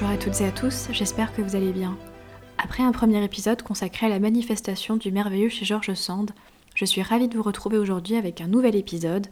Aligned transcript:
Bonjour 0.00 0.14
à 0.14 0.16
toutes 0.16 0.40
et 0.42 0.46
à 0.46 0.52
tous, 0.52 0.86
j'espère 0.92 1.34
que 1.34 1.42
vous 1.42 1.56
allez 1.56 1.72
bien. 1.72 1.98
Après 2.56 2.84
un 2.84 2.92
premier 2.92 3.24
épisode 3.24 3.62
consacré 3.62 4.06
à 4.06 4.08
la 4.08 4.20
manifestation 4.20 4.96
du 4.96 5.10
merveilleux 5.10 5.48
chez 5.48 5.64
George 5.64 5.92
Sand, 5.94 6.30
je 6.76 6.84
suis 6.84 7.02
ravie 7.02 7.26
de 7.26 7.36
vous 7.36 7.42
retrouver 7.42 7.78
aujourd'hui 7.78 8.14
avec 8.14 8.40
un 8.40 8.46
nouvel 8.46 8.76
épisode, 8.76 9.26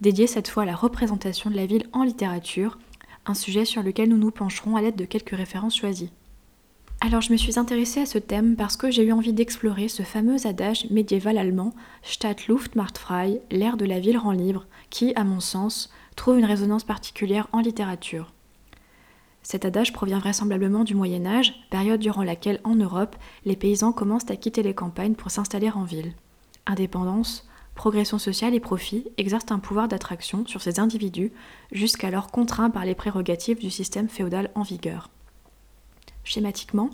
dédié 0.00 0.28
cette 0.28 0.46
fois 0.46 0.62
à 0.62 0.66
la 0.66 0.76
représentation 0.76 1.50
de 1.50 1.56
la 1.56 1.66
ville 1.66 1.88
en 1.92 2.04
littérature, 2.04 2.78
un 3.26 3.34
sujet 3.34 3.64
sur 3.64 3.82
lequel 3.82 4.08
nous 4.08 4.16
nous 4.16 4.30
pencherons 4.30 4.76
à 4.76 4.82
l'aide 4.82 4.94
de 4.94 5.04
quelques 5.04 5.36
références 5.36 5.76
choisies. 5.76 6.12
Alors 7.00 7.20
je 7.20 7.32
me 7.32 7.36
suis 7.36 7.58
intéressée 7.58 8.02
à 8.02 8.06
ce 8.06 8.18
thème 8.18 8.54
parce 8.54 8.76
que 8.76 8.92
j'ai 8.92 9.02
eu 9.02 9.10
envie 9.10 9.32
d'explorer 9.32 9.88
ce 9.88 10.04
fameux 10.04 10.46
adage 10.46 10.88
médiéval 10.90 11.38
allemand 11.38 11.74
Stadt 12.04 12.46
Luft 12.46 12.76
macht 12.76 12.98
frei, 12.98 13.40
l'air 13.50 13.76
de 13.76 13.84
la 13.84 13.98
ville 13.98 14.18
rend 14.18 14.30
libre, 14.30 14.66
qui, 14.90 15.12
à 15.16 15.24
mon 15.24 15.40
sens, 15.40 15.90
trouve 16.14 16.38
une 16.38 16.44
résonance 16.44 16.84
particulière 16.84 17.48
en 17.50 17.58
littérature. 17.58 18.33
Cet 19.44 19.66
adage 19.66 19.92
provient 19.92 20.18
vraisemblablement 20.18 20.84
du 20.84 20.94
Moyen 20.94 21.26
Âge, 21.26 21.54
période 21.68 22.00
durant 22.00 22.22
laquelle 22.22 22.60
en 22.64 22.74
Europe, 22.74 23.14
les 23.44 23.56
paysans 23.56 23.92
commencent 23.92 24.30
à 24.30 24.36
quitter 24.36 24.62
les 24.62 24.74
campagnes 24.74 25.14
pour 25.14 25.30
s'installer 25.30 25.70
en 25.70 25.84
ville. 25.84 26.14
Indépendance, 26.64 27.46
progression 27.74 28.18
sociale 28.18 28.54
et 28.54 28.60
profit 28.60 29.06
exercent 29.18 29.52
un 29.52 29.58
pouvoir 29.58 29.86
d'attraction 29.86 30.46
sur 30.46 30.62
ces 30.62 30.80
individus, 30.80 31.30
jusqu'alors 31.72 32.30
contraints 32.30 32.70
par 32.70 32.86
les 32.86 32.94
prérogatives 32.94 33.58
du 33.58 33.70
système 33.70 34.08
féodal 34.08 34.50
en 34.54 34.62
vigueur. 34.62 35.10
Schématiquement, 36.24 36.88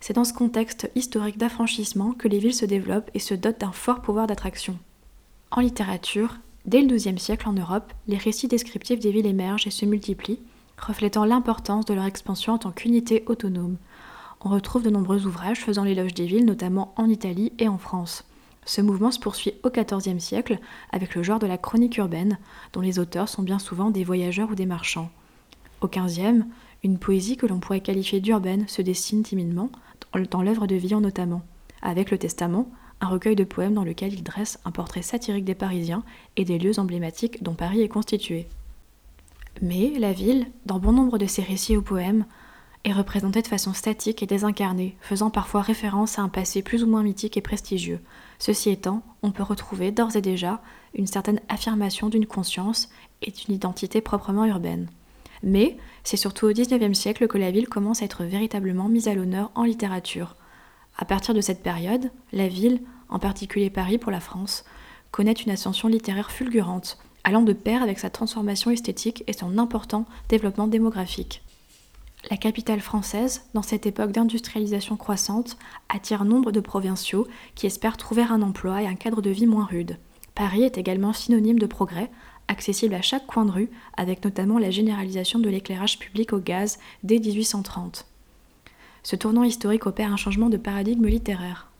c'est 0.00 0.12
dans 0.12 0.24
ce 0.24 0.32
contexte 0.32 0.88
historique 0.94 1.38
d'affranchissement 1.38 2.12
que 2.12 2.28
les 2.28 2.38
villes 2.38 2.54
se 2.54 2.66
développent 2.66 3.10
et 3.14 3.18
se 3.18 3.34
dotent 3.34 3.60
d'un 3.60 3.72
fort 3.72 4.00
pouvoir 4.00 4.28
d'attraction. 4.28 4.78
En 5.50 5.60
littérature, 5.60 6.36
dès 6.66 6.82
le 6.82 6.94
XIIe 6.94 7.18
siècle 7.18 7.48
en 7.48 7.52
Europe, 7.52 7.92
les 8.06 8.16
récits 8.16 8.46
descriptifs 8.46 9.00
des 9.00 9.10
villes 9.10 9.26
émergent 9.26 9.66
et 9.66 9.72
se 9.72 9.84
multiplient, 9.84 10.38
reflétant 10.78 11.24
l'importance 11.24 11.84
de 11.84 11.94
leur 11.94 12.04
expansion 12.04 12.54
en 12.54 12.58
tant 12.58 12.70
qu'unité 12.70 13.24
autonome. 13.26 13.76
On 14.40 14.50
retrouve 14.50 14.82
de 14.82 14.90
nombreux 14.90 15.26
ouvrages 15.26 15.60
faisant 15.60 15.84
l'éloge 15.84 16.14
des 16.14 16.26
villes, 16.26 16.44
notamment 16.44 16.92
en 16.96 17.08
Italie 17.08 17.52
et 17.58 17.68
en 17.68 17.78
France. 17.78 18.24
Ce 18.64 18.80
mouvement 18.80 19.10
se 19.10 19.20
poursuit 19.20 19.54
au 19.62 19.70
XIVe 19.70 20.18
siècle 20.18 20.58
avec 20.90 21.14
le 21.14 21.22
genre 21.22 21.38
de 21.38 21.46
la 21.46 21.58
chronique 21.58 21.96
urbaine, 21.96 22.38
dont 22.72 22.80
les 22.80 22.98
auteurs 22.98 23.28
sont 23.28 23.42
bien 23.42 23.58
souvent 23.58 23.90
des 23.90 24.04
voyageurs 24.04 24.50
ou 24.50 24.54
des 24.54 24.66
marchands. 24.66 25.10
Au 25.80 25.88
XVe, 25.88 26.44
une 26.82 26.98
poésie 26.98 27.36
que 27.36 27.46
l'on 27.46 27.60
pourrait 27.60 27.80
qualifier 27.80 28.20
d'urbaine 28.20 28.68
se 28.68 28.82
dessine 28.82 29.22
timidement, 29.22 29.70
dans 30.30 30.42
l'œuvre 30.42 30.66
de 30.66 30.76
Villon 30.76 31.00
notamment, 31.00 31.42
avec 31.82 32.10
le 32.10 32.18
Testament, 32.18 32.68
un 33.00 33.08
recueil 33.08 33.36
de 33.36 33.44
poèmes 33.44 33.74
dans 33.74 33.84
lequel 33.84 34.14
il 34.14 34.22
dresse 34.22 34.58
un 34.64 34.70
portrait 34.70 35.02
satirique 35.02 35.44
des 35.44 35.54
Parisiens 35.54 36.02
et 36.36 36.44
des 36.44 36.58
lieux 36.58 36.78
emblématiques 36.78 37.42
dont 37.42 37.54
Paris 37.54 37.82
est 37.82 37.88
constitué. 37.88 38.48
Mais 39.62 39.92
la 39.98 40.12
ville, 40.12 40.46
dans 40.66 40.78
bon 40.78 40.92
nombre 40.92 41.18
de 41.18 41.26
ses 41.26 41.42
récits 41.42 41.76
ou 41.76 41.82
poèmes, 41.82 42.26
est 42.84 42.92
représentée 42.92 43.42
de 43.42 43.46
façon 43.48 43.72
statique 43.72 44.22
et 44.22 44.26
désincarnée, 44.26 44.96
faisant 45.00 45.30
parfois 45.30 45.60
référence 45.60 46.18
à 46.18 46.22
un 46.22 46.28
passé 46.28 46.62
plus 46.62 46.84
ou 46.84 46.86
moins 46.86 47.02
mythique 47.02 47.36
et 47.36 47.40
prestigieux. 47.40 48.00
Ceci 48.38 48.70
étant, 48.70 49.02
on 49.22 49.32
peut 49.32 49.42
retrouver 49.42 49.90
d'ores 49.90 50.14
et 50.14 50.20
déjà 50.20 50.60
une 50.94 51.08
certaine 51.08 51.40
affirmation 51.48 52.08
d'une 52.08 52.26
conscience 52.26 52.88
et 53.22 53.32
d'une 53.32 53.54
identité 53.54 54.00
proprement 54.00 54.44
urbaine. 54.44 54.88
Mais 55.42 55.76
c'est 56.04 56.16
surtout 56.16 56.46
au 56.46 56.52
XIXe 56.52 56.96
siècle 56.96 57.26
que 57.26 57.38
la 57.38 57.50
ville 57.50 57.68
commence 57.68 58.02
à 58.02 58.04
être 58.04 58.24
véritablement 58.24 58.88
mise 58.88 59.08
à 59.08 59.14
l'honneur 59.14 59.50
en 59.54 59.64
littérature. 59.64 60.36
À 60.96 61.04
partir 61.04 61.34
de 61.34 61.40
cette 61.40 61.62
période, 61.62 62.10
la 62.32 62.48
ville, 62.48 62.80
en 63.08 63.18
particulier 63.18 63.68
Paris 63.68 63.98
pour 63.98 64.12
la 64.12 64.20
France, 64.20 64.64
connaît 65.10 65.32
une 65.32 65.50
ascension 65.50 65.88
littéraire 65.88 66.30
fulgurante, 66.30 66.98
allant 67.26 67.42
de 67.42 67.52
pair 67.52 67.82
avec 67.82 67.98
sa 67.98 68.08
transformation 68.08 68.70
esthétique 68.70 69.24
et 69.26 69.32
son 69.32 69.58
important 69.58 70.06
développement 70.28 70.68
démographique. 70.68 71.42
La 72.30 72.36
capitale 72.36 72.80
française, 72.80 73.42
dans 73.52 73.62
cette 73.62 73.84
époque 73.84 74.12
d'industrialisation 74.12 74.96
croissante, 74.96 75.58
attire 75.88 76.24
nombre 76.24 76.52
de 76.52 76.60
provinciaux 76.60 77.26
qui 77.56 77.66
espèrent 77.66 77.96
trouver 77.96 78.22
un 78.22 78.42
emploi 78.42 78.80
et 78.80 78.86
un 78.86 78.94
cadre 78.94 79.22
de 79.22 79.30
vie 79.30 79.46
moins 79.46 79.64
rude. 79.64 79.98
Paris 80.36 80.62
est 80.62 80.78
également 80.78 81.12
synonyme 81.12 81.58
de 81.58 81.66
progrès, 81.66 82.10
accessible 82.46 82.94
à 82.94 83.02
chaque 83.02 83.26
coin 83.26 83.44
de 83.44 83.50
rue, 83.50 83.70
avec 83.96 84.24
notamment 84.24 84.60
la 84.60 84.70
généralisation 84.70 85.40
de 85.40 85.50
l'éclairage 85.50 85.98
public 85.98 86.32
au 86.32 86.38
gaz 86.38 86.78
dès 87.02 87.18
1830. 87.18 88.06
Ce 89.02 89.16
tournant 89.16 89.44
historique 89.44 89.86
opère 89.86 90.12
un 90.12 90.16
changement 90.16 90.48
de 90.48 90.58
paradigme 90.58 91.06
littéraire. 91.06 91.72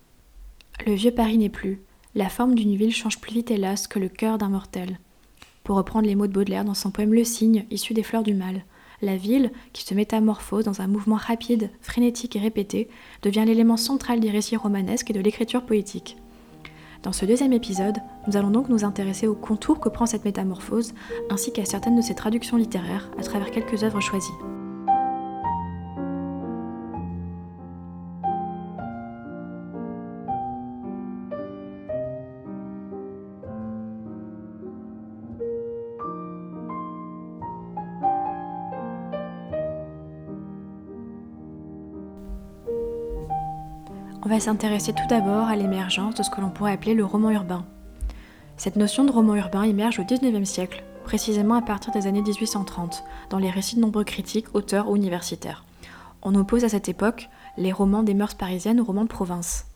Le 0.86 0.94
vieux 0.94 1.12
Paris 1.12 1.38
n'est 1.38 1.48
plus, 1.50 1.80
la 2.16 2.28
forme 2.28 2.56
d'une 2.56 2.74
ville 2.74 2.94
change 2.94 3.20
plus 3.20 3.32
vite 3.32 3.52
hélas 3.52 3.86
que 3.86 4.00
le 4.00 4.08
cœur 4.08 4.38
d'un 4.38 4.48
mortel 4.48 4.98
pour 5.66 5.76
reprendre 5.76 6.06
les 6.06 6.14
mots 6.14 6.28
de 6.28 6.32
Baudelaire 6.32 6.64
dans 6.64 6.74
son 6.74 6.92
poème 6.92 7.12
Le 7.12 7.24
Cygne, 7.24 7.66
issu 7.72 7.92
des 7.92 8.04
Fleurs 8.04 8.22
du 8.22 8.34
Mal. 8.34 8.64
La 9.02 9.16
ville, 9.16 9.50
qui 9.72 9.82
se 9.82 9.94
métamorphose 9.94 10.64
dans 10.64 10.80
un 10.80 10.86
mouvement 10.86 11.16
rapide, 11.16 11.70
frénétique 11.80 12.36
et 12.36 12.38
répété, 12.38 12.88
devient 13.22 13.42
l'élément 13.44 13.76
central 13.76 14.20
des 14.20 14.30
récits 14.30 14.54
romanesques 14.54 15.10
et 15.10 15.12
de 15.12 15.20
l'écriture 15.20 15.66
poétique. 15.66 16.18
Dans 17.02 17.12
ce 17.12 17.26
deuxième 17.26 17.52
épisode, 17.52 17.98
nous 18.28 18.36
allons 18.36 18.50
donc 18.50 18.68
nous 18.68 18.84
intéresser 18.84 19.26
aux 19.26 19.34
contours 19.34 19.80
que 19.80 19.88
prend 19.88 20.06
cette 20.06 20.24
métamorphose, 20.24 20.94
ainsi 21.30 21.52
qu'à 21.52 21.64
certaines 21.64 21.96
de 21.96 22.02
ses 22.02 22.14
traductions 22.14 22.56
littéraires 22.56 23.10
à 23.18 23.22
travers 23.24 23.50
quelques 23.50 23.82
œuvres 23.82 24.00
choisies. 24.00 24.30
On 44.26 44.28
va 44.28 44.40
s'intéresser 44.40 44.92
tout 44.92 45.06
d'abord 45.08 45.46
à 45.46 45.54
l'émergence 45.54 46.16
de 46.16 46.24
ce 46.24 46.30
que 46.30 46.40
l'on 46.40 46.50
pourrait 46.50 46.72
appeler 46.72 46.94
le 46.94 47.04
roman 47.04 47.30
urbain. 47.30 47.64
Cette 48.56 48.74
notion 48.74 49.04
de 49.04 49.12
roman 49.12 49.36
urbain 49.36 49.62
émerge 49.62 50.00
au 50.00 50.04
XIXe 50.04 50.50
siècle, 50.50 50.82
précisément 51.04 51.54
à 51.54 51.62
partir 51.62 51.92
des 51.92 52.08
années 52.08 52.22
1830, 52.22 53.04
dans 53.30 53.38
les 53.38 53.50
récits 53.50 53.76
de 53.76 53.82
nombreux 53.82 54.02
critiques, 54.02 54.52
auteurs 54.52 54.90
ou 54.90 54.96
universitaires. 54.96 55.64
On 56.22 56.34
oppose 56.34 56.64
à 56.64 56.68
cette 56.68 56.88
époque 56.88 57.28
les 57.56 57.70
romans 57.70 58.02
des 58.02 58.14
mœurs 58.14 58.34
parisiennes 58.34 58.80
aux 58.80 58.84
romans 58.84 59.04
de 59.04 59.08
province. 59.08 59.66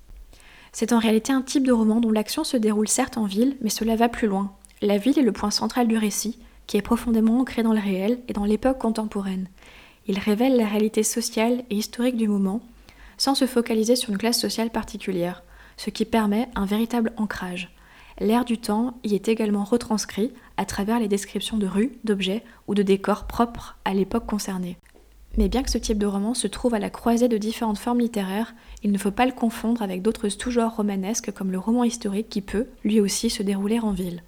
C'est 0.72 0.92
en 0.92 0.98
réalité 0.98 1.32
un 1.32 1.42
type 1.42 1.64
de 1.64 1.70
roman 1.70 2.00
dont 2.00 2.10
l'action 2.10 2.42
se 2.42 2.56
déroule 2.56 2.88
certes 2.88 3.18
en 3.18 3.26
ville, 3.26 3.56
mais 3.60 3.70
cela 3.70 3.94
va 3.94 4.08
plus 4.08 4.26
loin. 4.26 4.50
La 4.82 4.98
ville 4.98 5.20
est 5.20 5.22
le 5.22 5.30
point 5.30 5.52
central 5.52 5.86
du 5.86 5.96
récit, 5.96 6.40
qui 6.66 6.76
est 6.76 6.82
profondément 6.82 7.38
ancré 7.38 7.62
dans 7.62 7.72
le 7.72 7.78
réel 7.78 8.18
et 8.26 8.32
dans 8.32 8.46
l'époque 8.46 8.78
contemporaine. 8.78 9.46
Il 10.08 10.18
révèle 10.18 10.56
la 10.56 10.66
réalité 10.66 11.04
sociale 11.04 11.62
et 11.70 11.76
historique 11.76 12.16
du 12.16 12.26
moment, 12.26 12.60
sans 13.20 13.34
se 13.34 13.46
focaliser 13.46 13.96
sur 13.96 14.08
une 14.08 14.16
classe 14.16 14.40
sociale 14.40 14.70
particulière, 14.70 15.42
ce 15.76 15.90
qui 15.90 16.06
permet 16.06 16.48
un 16.54 16.64
véritable 16.64 17.12
ancrage. 17.18 17.70
L'air 18.18 18.46
du 18.46 18.56
temps 18.56 18.94
y 19.04 19.14
est 19.14 19.28
également 19.28 19.62
retranscrit 19.62 20.32
à 20.56 20.64
travers 20.64 20.98
les 20.98 21.06
descriptions 21.06 21.58
de 21.58 21.66
rues, 21.66 21.92
d'objets 22.02 22.42
ou 22.66 22.74
de 22.74 22.82
décors 22.82 23.26
propres 23.26 23.76
à 23.84 23.92
l'époque 23.92 24.24
concernée. 24.24 24.78
Mais 25.36 25.50
bien 25.50 25.62
que 25.62 25.70
ce 25.70 25.76
type 25.76 25.98
de 25.98 26.06
roman 26.06 26.32
se 26.32 26.46
trouve 26.46 26.72
à 26.72 26.78
la 26.78 26.88
croisée 26.88 27.28
de 27.28 27.36
différentes 27.36 27.78
formes 27.78 28.00
littéraires, 28.00 28.54
il 28.82 28.90
ne 28.90 28.96
faut 28.96 29.10
pas 29.10 29.26
le 29.26 29.32
confondre 29.32 29.82
avec 29.82 30.00
d'autres 30.00 30.30
sous-genres 30.30 30.76
romanesques 30.76 31.30
comme 31.30 31.52
le 31.52 31.58
roman 31.58 31.84
historique 31.84 32.30
qui 32.30 32.40
peut, 32.40 32.68
lui 32.84 33.00
aussi, 33.00 33.28
se 33.28 33.42
dérouler 33.42 33.80
en 33.80 33.92
ville. 33.92 34.22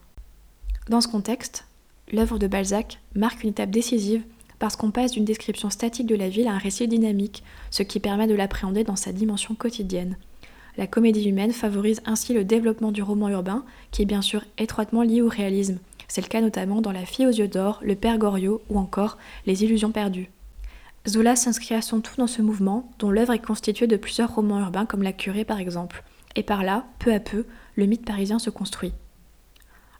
Dans 0.90 1.00
ce 1.00 1.08
contexte, 1.08 1.64
l'œuvre 2.12 2.38
de 2.38 2.46
Balzac 2.46 3.00
marque 3.14 3.42
une 3.42 3.50
étape 3.50 3.70
décisive 3.70 4.22
parce 4.62 4.76
qu'on 4.76 4.92
passe 4.92 5.10
d'une 5.10 5.24
description 5.24 5.70
statique 5.70 6.06
de 6.06 6.14
la 6.14 6.28
ville 6.28 6.46
à 6.46 6.52
un 6.52 6.58
récit 6.58 6.86
dynamique, 6.86 7.42
ce 7.72 7.82
qui 7.82 7.98
permet 7.98 8.28
de 8.28 8.34
l'appréhender 8.36 8.84
dans 8.84 8.94
sa 8.94 9.10
dimension 9.10 9.56
quotidienne. 9.56 10.16
La 10.76 10.86
comédie 10.86 11.28
humaine 11.28 11.50
favorise 11.50 12.00
ainsi 12.04 12.32
le 12.32 12.44
développement 12.44 12.92
du 12.92 13.02
roman 13.02 13.28
urbain, 13.28 13.64
qui 13.90 14.02
est 14.02 14.04
bien 14.04 14.22
sûr 14.22 14.44
étroitement 14.58 15.02
lié 15.02 15.20
au 15.20 15.28
réalisme. 15.28 15.78
C'est 16.06 16.20
le 16.20 16.28
cas 16.28 16.40
notamment 16.40 16.80
dans 16.80 16.92
La 16.92 17.04
fille 17.04 17.26
aux 17.26 17.32
yeux 17.32 17.48
d'or, 17.48 17.80
Le 17.82 17.96
père 17.96 18.18
Goriot 18.18 18.62
ou 18.70 18.78
encore 18.78 19.18
Les 19.46 19.64
illusions 19.64 19.90
perdues. 19.90 20.30
Zola 21.08 21.34
s'inscrit 21.34 21.74
à 21.74 21.82
son 21.82 22.00
tour 22.00 22.14
dans 22.18 22.28
ce 22.28 22.40
mouvement, 22.40 22.88
dont 23.00 23.10
l'œuvre 23.10 23.32
est 23.32 23.44
constituée 23.44 23.88
de 23.88 23.96
plusieurs 23.96 24.32
romans 24.32 24.60
urbains 24.60 24.86
comme 24.86 25.02
La 25.02 25.12
curée 25.12 25.44
par 25.44 25.58
exemple. 25.58 26.04
Et 26.36 26.44
par 26.44 26.62
là, 26.62 26.84
peu 27.00 27.12
à 27.12 27.18
peu, 27.18 27.46
le 27.74 27.86
mythe 27.86 28.04
parisien 28.04 28.38
se 28.38 28.48
construit. 28.48 28.92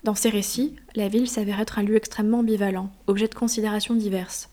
Dans 0.05 0.15
ces 0.15 0.31
récits, 0.31 0.77
la 0.95 1.09
ville 1.09 1.29
s'avère 1.29 1.59
être 1.59 1.81
un 1.81 1.83
lieu 1.83 1.97
extrêmement 1.97 2.39
ambivalent, 2.39 2.93
objet 3.09 3.27
de 3.27 3.35
considérations 3.35 3.97
diverses. 3.97 4.52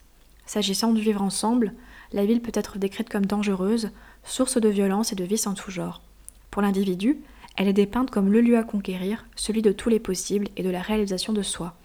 S'agissant 0.49 0.93
du 0.93 1.01
vivre 1.03 1.21
ensemble, 1.21 1.73
la 2.11 2.25
ville 2.25 2.41
peut 2.41 2.51
être 2.55 2.79
décrite 2.79 3.07
comme 3.07 3.27
dangereuse, 3.27 3.91
source 4.23 4.59
de 4.59 4.67
violence 4.67 5.11
et 5.11 5.15
de 5.15 5.23
vices 5.23 5.45
en 5.45 5.53
tout 5.53 5.69
genre. 5.69 6.01
Pour 6.49 6.63
l'individu, 6.63 7.21
elle 7.55 7.67
est 7.67 7.73
dépeinte 7.73 8.09
comme 8.09 8.31
le 8.31 8.41
lieu 8.41 8.57
à 8.57 8.63
conquérir, 8.63 9.27
celui 9.35 9.61
de 9.61 9.71
tous 9.71 9.89
les 9.89 9.99
possibles 9.99 10.47
et 10.57 10.63
de 10.63 10.71
la 10.71 10.81
réalisation 10.81 11.33
de 11.33 11.43
soi. 11.43 11.75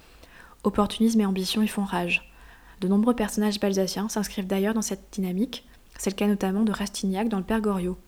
Opportunisme 0.63 1.21
et 1.21 1.27
ambition 1.27 1.61
y 1.61 1.69
font 1.69 1.85
rage. 1.85 2.33
De 2.81 2.89
nombreux 2.89 3.15
personnages 3.15 3.61
balsaciens 3.61 4.09
s'inscrivent 4.09 4.47
d'ailleurs 4.47 4.73
dans 4.73 4.81
cette 4.81 5.09
dynamique, 5.13 5.69
c'est 5.99 6.09
le 6.09 6.17
cas 6.17 6.27
notamment 6.27 6.63
de 6.63 6.73
Rastignac 6.73 7.29
dans 7.29 7.37
le 7.37 7.45
Père 7.45 7.61
Goriot. 7.61 7.99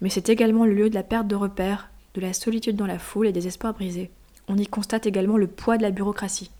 Mais 0.00 0.10
c'est 0.10 0.30
également 0.30 0.64
le 0.64 0.74
lieu 0.74 0.90
de 0.90 0.96
la 0.96 1.04
perte 1.04 1.28
de 1.28 1.36
repères, 1.36 1.90
de 2.14 2.20
la 2.20 2.32
solitude 2.32 2.74
dans 2.74 2.88
la 2.88 2.98
foule 2.98 3.28
et 3.28 3.32
des 3.32 3.46
espoirs 3.46 3.74
brisés. 3.74 4.10
On 4.48 4.58
y 4.58 4.66
constate 4.66 5.06
également 5.06 5.36
le 5.36 5.46
poids 5.46 5.76
de 5.76 5.82
la 5.82 5.92
bureaucratie. 5.92 6.50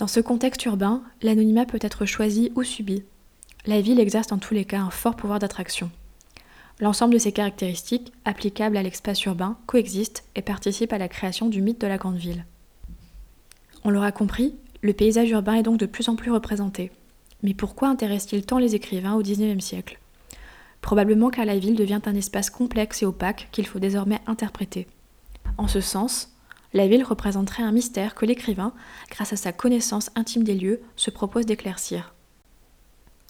Dans 0.00 0.06
ce 0.06 0.20
contexte 0.20 0.64
urbain, 0.64 1.02
l'anonymat 1.20 1.66
peut 1.66 1.78
être 1.82 2.06
choisi 2.06 2.52
ou 2.54 2.62
subi. 2.62 3.02
La 3.66 3.82
ville 3.82 4.00
exerce 4.00 4.28
dans 4.28 4.38
tous 4.38 4.54
les 4.54 4.64
cas 4.64 4.80
un 4.80 4.88
fort 4.88 5.14
pouvoir 5.14 5.40
d'attraction. 5.40 5.90
L'ensemble 6.80 7.12
de 7.12 7.18
ces 7.18 7.32
caractéristiques, 7.32 8.10
applicables 8.24 8.78
à 8.78 8.82
l'espace 8.82 9.22
urbain, 9.24 9.58
coexistent 9.66 10.24
et 10.36 10.40
participent 10.40 10.94
à 10.94 10.98
la 10.98 11.08
création 11.08 11.50
du 11.50 11.60
mythe 11.60 11.82
de 11.82 11.86
la 11.86 11.98
grande 11.98 12.16
ville. 12.16 12.46
On 13.84 13.90
l'aura 13.90 14.10
compris, 14.10 14.54
le 14.80 14.94
paysage 14.94 15.28
urbain 15.28 15.52
est 15.52 15.62
donc 15.62 15.76
de 15.76 15.84
plus 15.84 16.08
en 16.08 16.16
plus 16.16 16.30
représenté. 16.30 16.90
Mais 17.42 17.52
pourquoi 17.52 17.88
intéresse-t-il 17.88 18.46
tant 18.46 18.56
les 18.56 18.74
écrivains 18.74 19.16
au 19.16 19.22
XIXe 19.22 19.62
siècle? 19.62 19.98
Probablement 20.80 21.28
car 21.28 21.44
la 21.44 21.58
ville 21.58 21.76
devient 21.76 22.00
un 22.06 22.14
espace 22.14 22.48
complexe 22.48 23.02
et 23.02 23.06
opaque 23.06 23.48
qu'il 23.52 23.66
faut 23.66 23.78
désormais 23.78 24.22
interpréter. 24.26 24.86
En 25.58 25.68
ce 25.68 25.82
sens, 25.82 26.30
la 26.72 26.86
ville 26.86 27.04
représenterait 27.04 27.62
un 27.62 27.72
mystère 27.72 28.14
que 28.14 28.26
l'écrivain, 28.26 28.72
grâce 29.10 29.32
à 29.32 29.36
sa 29.36 29.52
connaissance 29.52 30.10
intime 30.14 30.44
des 30.44 30.54
lieux, 30.54 30.80
se 30.96 31.10
propose 31.10 31.46
d'éclaircir. 31.46 32.14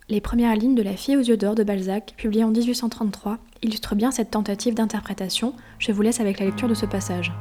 Les 0.09 0.21
premières 0.21 0.57
lignes 0.57 0.75
de 0.75 0.83
La 0.83 0.97
fille 0.97 1.17
aux 1.17 1.23
yeux 1.23 1.37
d'or 1.37 1.55
de 1.55 1.63
Balzac, 1.63 2.15
publiées 2.17 2.45
en 2.45 2.51
1833, 2.51 3.39
illustrent 3.63 3.95
bien 3.95 4.11
cette 4.11 4.33
tentative 4.33 4.75
d'interprétation. 4.75 5.55
Je 5.79 5.93
vous 5.93 6.03
laisse 6.03 6.21
avec 6.21 6.41
la 6.41 6.47
lecture 6.47 6.69
de 6.69 6.75
ce 6.75 6.87
passage. 6.87 7.33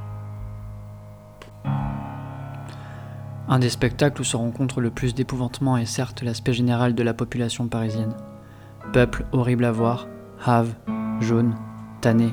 Un 3.47 3.57
des 3.57 3.69
spectacles 3.69 4.21
où 4.21 4.23
se 4.23 4.37
rencontre 4.37 4.79
le 4.79 4.91
plus 4.91 5.15
d'épouvantement 5.15 5.77
est 5.77 5.87
certes 5.87 6.21
l'aspect 6.21 6.53
général 6.53 6.93
de 6.93 7.01
la 7.01 7.15
population 7.15 7.67
parisienne. 7.67 8.15
Peuple 8.93 9.25
horrible 9.31 9.65
à 9.65 9.71
voir, 9.71 10.07
have, 10.45 10.75
jaune, 11.19 11.55
tanné. 12.01 12.31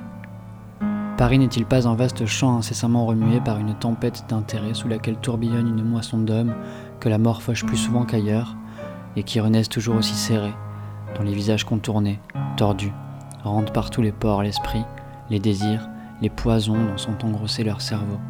Paris 1.17 1.39
n'est-il 1.39 1.65
pas 1.65 1.89
un 1.89 1.95
vaste 1.95 2.27
champ 2.27 2.59
incessamment 2.59 3.07
remué 3.07 3.41
par 3.41 3.59
une 3.59 3.75
tempête 3.75 4.27
d'intérêt 4.29 4.75
sous 4.75 4.87
laquelle 4.87 5.17
tourbillonne 5.17 5.69
une 5.69 5.83
moisson 5.83 6.19
d'hommes 6.19 6.55
que 7.01 7.09
la 7.09 7.17
mort 7.17 7.41
fauche 7.41 7.65
plus 7.65 7.79
souvent 7.79 8.05
qu'ailleurs, 8.05 8.55
et 9.17 9.23
qui 9.23 9.41
renaissent 9.41 9.71
toujours 9.71 9.97
aussi 9.97 10.13
serrés, 10.13 10.53
dont 11.17 11.23
les 11.23 11.33
visages 11.33 11.65
contournés, 11.65 12.21
tordus, 12.59 12.93
rendent 13.45 13.73
par 13.73 13.89
tous 13.89 14.03
les 14.03 14.13
pores 14.13 14.43
l'esprit, 14.43 14.85
les 15.31 15.39
désirs, 15.39 15.89
les 16.21 16.29
poisons 16.29 16.75
dont 16.75 16.99
sont 16.99 17.25
engrossés 17.25 17.65
leurs 17.65 17.81
cerveaux. 17.81 18.21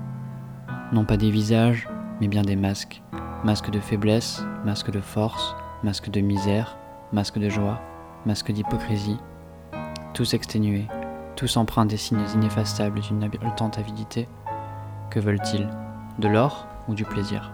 Non 0.93 1.05
pas 1.05 1.17
des 1.17 1.33
visages, 1.33 1.89
mais 2.21 2.29
bien 2.29 2.43
des 2.43 2.57
masques. 2.57 3.03
Masques 3.43 3.71
de 3.71 3.81
faiblesse, 3.81 4.45
masques 4.65 4.93
de 4.93 5.01
force, 5.01 5.57
masques 5.83 6.11
de 6.11 6.21
misère, 6.21 6.79
masques 7.13 7.41
de 7.41 7.49
joie, 7.49 7.81
masques 8.27 8.53
d'hypocrisie. 8.53 9.19
Tous 10.15 10.35
exténués, 10.35 10.87
tous 11.37 11.57
empreints 11.59 11.87
des 11.87 11.99
signes 11.99 12.25
ineffaçables 12.35 13.01
d'une 13.01 13.23
haletante 13.23 13.79
avidité. 13.79 14.27
Que 15.11 15.21
veulent-ils? 15.21 15.69
De 16.19 16.29
l'or 16.29 16.67
ou 16.89 16.95
du 16.95 17.05
plaisir? 17.05 17.53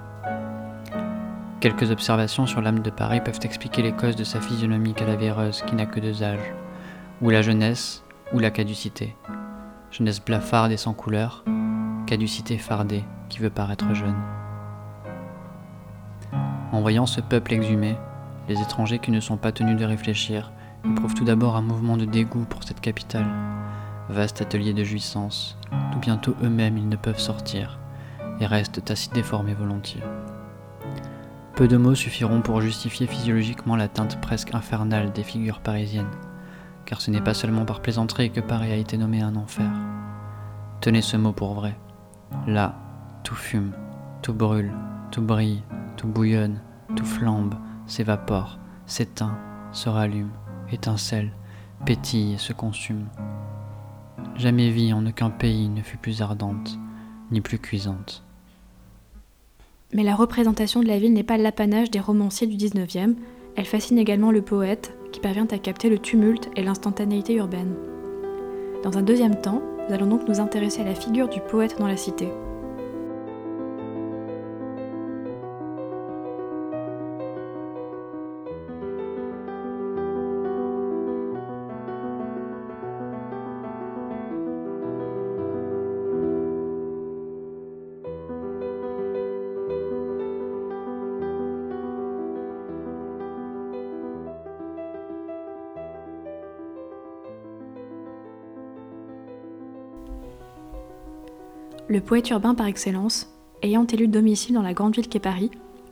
Quelques 1.60 1.90
observations 1.90 2.46
sur 2.46 2.60
l'âme 2.60 2.80
de 2.80 2.90
Paris 2.90 3.20
peuvent 3.20 3.40
expliquer 3.42 3.82
les 3.82 3.92
causes 3.92 4.16
de 4.16 4.24
sa 4.24 4.40
physionomie 4.40 4.94
cadavéreuse 4.94 5.62
qui 5.62 5.74
n'a 5.74 5.86
que 5.86 6.00
deux 6.00 6.22
âges, 6.22 6.54
ou 7.20 7.30
la 7.30 7.42
jeunesse, 7.42 8.04
ou 8.32 8.38
la 8.38 8.50
caducité. 8.50 9.16
Jeunesse 9.90 10.24
blafarde 10.24 10.72
et 10.72 10.76
sans 10.76 10.94
couleur, 10.94 11.44
caducité 12.06 12.58
fardée 12.58 13.04
qui 13.28 13.40
veut 13.40 13.50
paraître 13.50 13.94
jeune. 13.94 14.16
En 16.72 16.80
voyant 16.80 17.06
ce 17.06 17.20
peuple 17.20 17.52
exhumé, 17.52 17.96
les 18.48 18.60
étrangers 18.60 18.98
qui 18.98 19.10
ne 19.10 19.20
sont 19.20 19.36
pas 19.36 19.52
tenus 19.52 19.76
de 19.76 19.84
réfléchir 19.84 20.52
éprouvent 20.84 21.14
tout 21.14 21.24
d'abord 21.24 21.56
un 21.56 21.62
mouvement 21.62 21.96
de 21.96 22.04
dégoût 22.04 22.44
pour 22.48 22.64
cette 22.64 22.80
capitale, 22.80 23.26
vaste 24.12 24.40
atelier 24.40 24.72
de 24.72 24.84
jouissance, 24.84 25.58
d'où 25.90 25.98
bientôt 25.98 26.36
eux-mêmes 26.42 26.78
ils 26.78 26.88
ne 26.88 26.96
peuvent 26.96 27.18
sortir, 27.18 27.80
et 28.40 28.46
restent 28.46 28.90
ainsi 28.90 29.10
déformés 29.10 29.54
volontiers. 29.54 30.02
Peu 31.56 31.68
de 31.68 31.76
mots 31.76 31.94
suffiront 31.94 32.40
pour 32.40 32.60
justifier 32.60 33.06
physiologiquement 33.06 33.76
la 33.76 33.88
teinte 33.88 34.20
presque 34.20 34.54
infernale 34.54 35.12
des 35.12 35.22
figures 35.22 35.60
parisiennes, 35.60 36.10
car 36.86 37.00
ce 37.00 37.10
n'est 37.10 37.20
pas 37.20 37.34
seulement 37.34 37.64
par 37.64 37.80
plaisanterie 37.80 38.30
que 38.30 38.40
Paris 38.40 38.72
a 38.72 38.76
été 38.76 38.96
nommé 38.96 39.20
un 39.20 39.36
enfer. 39.36 39.70
Tenez 40.80 41.02
ce 41.02 41.16
mot 41.16 41.32
pour 41.32 41.54
vrai. 41.54 41.78
Là, 42.46 42.74
tout 43.22 43.34
fume, 43.34 43.72
tout 44.22 44.34
brûle, 44.34 44.72
tout 45.10 45.22
brille, 45.22 45.62
tout 45.96 46.08
bouillonne, 46.08 46.60
tout 46.96 47.04
flambe, 47.04 47.54
s'évapore, 47.86 48.58
s'éteint, 48.86 49.38
se 49.72 49.88
rallume, 49.88 50.32
étincelle, 50.70 51.32
pétille 51.84 52.34
et 52.34 52.38
se 52.38 52.52
consume. 52.52 53.06
Jamais 54.36 54.70
vie 54.70 54.92
en 54.92 55.06
aucun 55.06 55.30
pays 55.30 55.68
ne 55.68 55.82
fut 55.82 55.96
plus 55.96 56.22
ardente, 56.22 56.78
ni 57.30 57.40
plus 57.40 57.58
cuisante. 57.58 58.24
Mais 59.92 60.02
la 60.02 60.14
représentation 60.14 60.80
de 60.82 60.88
la 60.88 60.98
ville 60.98 61.12
n'est 61.12 61.22
pas 61.22 61.36
l'apanage 61.36 61.90
des 61.90 62.00
romanciers 62.00 62.46
du 62.46 62.56
XIXe, 62.56 63.14
elle 63.56 63.66
fascine 63.66 63.98
également 63.98 64.30
le 64.30 64.42
poète, 64.42 64.96
qui 65.12 65.20
parvient 65.20 65.46
à 65.50 65.58
capter 65.58 65.90
le 65.90 65.98
tumulte 65.98 66.48
et 66.56 66.62
l'instantanéité 66.62 67.34
urbaine. 67.34 67.74
Dans 68.82 68.96
un 68.96 69.02
deuxième 69.02 69.40
temps, 69.40 69.62
nous 69.86 69.94
allons 69.94 70.06
donc 70.06 70.26
nous 70.26 70.40
intéresser 70.40 70.80
à 70.80 70.84
la 70.84 70.94
figure 70.94 71.28
du 71.28 71.40
poète 71.40 71.78
dans 71.78 71.86
la 71.86 71.96
cité. 71.96 72.28
Le 101.92 102.00
poète 102.00 102.30
urbain 102.30 102.54
par 102.54 102.68
excellence, 102.68 103.28
ayant 103.60 103.86
élu 103.86 104.08
domicile 104.08 104.54
dans 104.54 104.62
la 104.62 104.72
grande 104.72 104.94
ville 104.94 105.10
qu'est 105.10 105.18
Paris, 105.18 105.50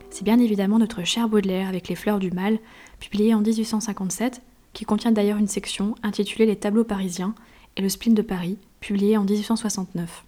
c'est 0.09 0.23
bien 0.23 0.39
évidemment 0.39 0.79
notre 0.79 1.03
cher 1.03 1.29
Baudelaire 1.29 1.67
avec 1.67 1.89
Les 1.89 1.95
Fleurs 1.95 2.17
du 2.17 2.31
Mal, 2.31 2.57
publié 2.99 3.35
en 3.35 3.41
1857, 3.41 4.41
qui 4.73 4.83
contient 4.83 5.11
d'ailleurs 5.11 5.37
une 5.37 5.47
section 5.47 5.93
intitulée 6.01 6.47
Les 6.47 6.55
tableaux 6.55 6.83
parisiens 6.83 7.35
et 7.77 7.83
Le 7.83 7.89
spleen 7.89 8.15
de 8.15 8.23
Paris, 8.23 8.57
publié 8.79 9.15
en 9.15 9.25
1869. 9.25 10.25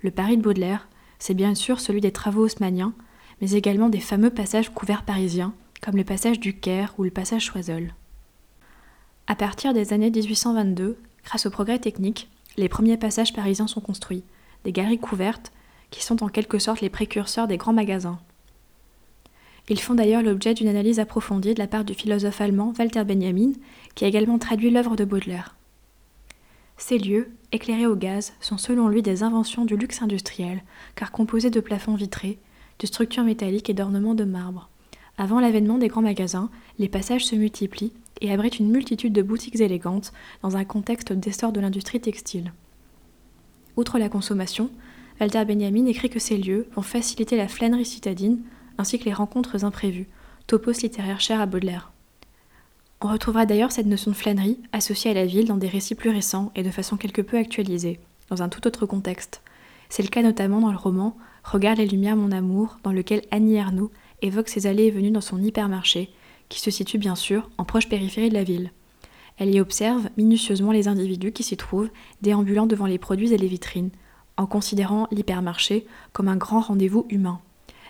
Le 0.00 0.10
Paris 0.10 0.38
de 0.38 0.42
Baudelaire, 0.42 0.88
c'est 1.18 1.34
bien 1.34 1.54
sûr 1.54 1.80
celui 1.80 2.00
des 2.00 2.10
travaux 2.10 2.46
haussmanniens, 2.46 2.94
mais 3.42 3.50
également 3.50 3.90
des 3.90 4.00
fameux 4.00 4.30
passages 4.30 4.70
couverts 4.70 5.04
parisiens, 5.04 5.52
comme 5.82 5.98
le 5.98 6.04
passage 6.04 6.40
du 6.40 6.58
Caire 6.58 6.94
ou 6.96 7.02
le 7.02 7.10
passage 7.10 7.44
Choiseul. 7.44 7.92
À 9.26 9.34
partir 9.34 9.74
des 9.74 9.92
années 9.92 10.10
1822, 10.10 10.96
grâce 11.26 11.44
au 11.44 11.50
progrès 11.50 11.78
technique, 11.78 12.30
les 12.56 12.70
premiers 12.70 12.96
passages 12.96 13.34
parisiens 13.34 13.66
sont 13.66 13.82
construits, 13.82 14.24
des 14.64 14.72
galeries 14.72 14.98
couvertes, 14.98 15.52
qui 15.90 16.02
sont 16.02 16.22
en 16.22 16.28
quelque 16.28 16.58
sorte 16.58 16.80
les 16.80 16.90
précurseurs 16.90 17.46
des 17.46 17.56
grands 17.56 17.72
magasins. 17.72 18.18
Ils 19.68 19.80
font 19.80 19.94
d'ailleurs 19.94 20.22
l'objet 20.22 20.52
d'une 20.52 20.68
analyse 20.68 21.00
approfondie 21.00 21.54
de 21.54 21.58
la 21.58 21.66
part 21.66 21.84
du 21.84 21.94
philosophe 21.94 22.40
allemand 22.40 22.74
Walter 22.78 23.04
Benjamin, 23.04 23.52
qui 23.94 24.04
a 24.04 24.08
également 24.08 24.38
traduit 24.38 24.70
l'œuvre 24.70 24.96
de 24.96 25.04
Baudelaire. 25.04 25.56
Ces 26.76 26.98
lieux, 26.98 27.30
éclairés 27.52 27.86
au 27.86 27.94
gaz, 27.94 28.34
sont 28.40 28.58
selon 28.58 28.88
lui 28.88 29.00
des 29.00 29.22
inventions 29.22 29.64
du 29.64 29.76
luxe 29.76 30.02
industriel, 30.02 30.62
car 30.96 31.12
composés 31.12 31.50
de 31.50 31.60
plafonds 31.60 31.94
vitrés, 31.94 32.38
de 32.80 32.86
structures 32.86 33.24
métalliques 33.24 33.70
et 33.70 33.74
d'ornements 33.74 34.14
de 34.14 34.24
marbre. 34.24 34.68
Avant 35.16 35.38
l'avènement 35.38 35.78
des 35.78 35.88
grands 35.88 36.02
magasins, 36.02 36.50
les 36.78 36.88
passages 36.88 37.24
se 37.24 37.36
multiplient 37.36 37.92
et 38.20 38.32
abritent 38.32 38.58
une 38.58 38.70
multitude 38.70 39.12
de 39.12 39.22
boutiques 39.22 39.60
élégantes 39.60 40.12
dans 40.42 40.56
un 40.56 40.64
contexte 40.64 41.12
d'essor 41.12 41.52
de 41.52 41.60
l'industrie 41.60 42.00
textile. 42.00 42.52
Outre 43.76 43.98
la 43.98 44.08
consommation, 44.08 44.70
Walter 45.20 45.44
Benjamin 45.44 45.86
écrit 45.86 46.10
que 46.10 46.18
ces 46.18 46.36
lieux 46.36 46.68
vont 46.74 46.82
faciliter 46.82 47.36
la 47.36 47.48
flânerie 47.48 47.84
citadine 47.84 48.40
ainsi 48.78 48.98
que 48.98 49.04
les 49.04 49.12
rencontres 49.12 49.64
imprévues, 49.64 50.08
topos 50.46 50.82
littéraires 50.82 51.20
chers 51.20 51.40
à 51.40 51.46
Baudelaire. 51.46 51.92
On 53.00 53.08
retrouvera 53.08 53.46
d'ailleurs 53.46 53.72
cette 53.72 53.86
notion 53.86 54.10
de 54.10 54.16
flânerie 54.16 54.58
associée 54.72 55.10
à 55.10 55.14
la 55.14 55.26
ville 55.26 55.46
dans 55.46 55.56
des 55.56 55.68
récits 55.68 55.94
plus 55.94 56.10
récents 56.10 56.50
et 56.54 56.62
de 56.62 56.70
façon 56.70 56.96
quelque 56.96 57.22
peu 57.22 57.36
actualisée, 57.36 58.00
dans 58.30 58.42
un 58.42 58.48
tout 58.48 58.66
autre 58.66 58.86
contexte. 58.86 59.42
C'est 59.88 60.02
le 60.02 60.08
cas 60.08 60.22
notamment 60.22 60.60
dans 60.60 60.72
le 60.72 60.78
roman 60.78 61.16
Regarde 61.44 61.78
les 61.78 61.86
lumières, 61.86 62.16
mon 62.16 62.32
amour, 62.32 62.78
dans 62.82 62.92
lequel 62.92 63.22
Annie 63.30 63.56
Ernaux 63.56 63.90
évoque 64.22 64.48
ses 64.48 64.66
allées 64.66 64.84
et 64.84 64.90
venues 64.90 65.10
dans 65.10 65.20
son 65.20 65.42
hypermarché, 65.42 66.10
qui 66.48 66.58
se 66.58 66.70
situe 66.70 66.96
bien 66.96 67.14
sûr 67.14 67.50
en 67.58 67.64
proche 67.64 67.88
périphérie 67.88 68.30
de 68.30 68.34
la 68.34 68.44
ville. 68.44 68.72
Elle 69.38 69.54
y 69.54 69.60
observe 69.60 70.08
minutieusement 70.16 70.72
les 70.72 70.86
individus 70.86 71.32
qui 71.32 71.42
s'y 71.42 71.56
trouvent, 71.56 71.90
déambulant 72.22 72.66
devant 72.66 72.86
les 72.86 72.98
produits 72.98 73.32
et 73.32 73.38
les 73.38 73.48
vitrines, 73.48 73.90
en 74.36 74.46
considérant 74.46 75.08
l'hypermarché 75.10 75.86
comme 76.12 76.28
un 76.28 76.36
grand 76.36 76.60
rendez-vous 76.60 77.06
humain. 77.08 77.40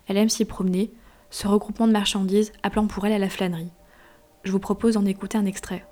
Elle 0.07 0.17
aime 0.17 0.29
s'y 0.29 0.45
promener, 0.45 0.91
ce 1.31 1.47
regroupement 1.47 1.87
de 1.87 1.93
marchandises 1.93 2.53
appelant 2.63 2.87
pour 2.87 3.05
elle 3.07 3.13
à 3.13 3.19
la 3.19 3.29
flânerie. 3.29 3.73
Je 4.43 4.53
vous 4.53 4.59
propose 4.59 4.95
d'en 4.95 5.05
écouter 5.05 5.39
un 5.39 5.47
extrait. 5.47 5.85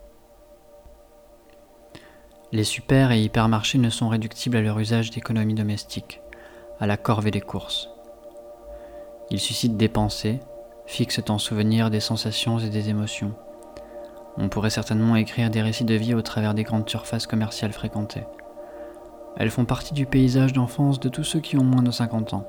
Les 2.52 2.64
super 2.64 3.12
et 3.12 3.22
hypermarchés 3.22 3.78
ne 3.78 3.88
sont 3.88 4.10
réductibles 4.10 4.58
à 4.58 4.62
leur 4.62 4.78
usage 4.78 5.10
d'économie 5.10 5.54
domestique, 5.54 6.20
à 6.80 6.86
la 6.86 6.98
corvée 6.98 7.30
des 7.30 7.40
courses. 7.40 7.88
Ils 9.30 9.40
suscitent 9.40 9.78
des 9.78 9.88
pensées, 9.88 10.40
fixent 10.86 11.22
en 11.28 11.38
souvenir 11.38 11.90
des 11.90 12.00
sensations 12.00 12.58
et 12.58 12.68
des 12.68 12.90
émotions 12.90 13.34
On 14.38 14.48
pourrait 14.48 14.70
certainement 14.70 15.16
écrire 15.16 15.50
des 15.50 15.62
récits 15.62 15.84
de 15.84 15.94
vie 15.94 16.14
au 16.14 16.22
travers 16.22 16.54
des 16.54 16.62
grandes 16.62 16.88
surfaces 16.88 17.26
commerciales 17.26 17.72
fréquentées. 17.72 18.24
Elles 19.36 19.50
font 19.50 19.64
partie 19.64 19.94
du 19.94 20.06
paysage 20.06 20.52
d'enfance 20.52 21.00
de 21.00 21.08
tous 21.08 21.24
ceux 21.24 21.40
qui 21.40 21.56
ont 21.56 21.64
moins 21.64 21.82
de 21.82 21.90
50 21.90 22.34
ans. 22.34 22.46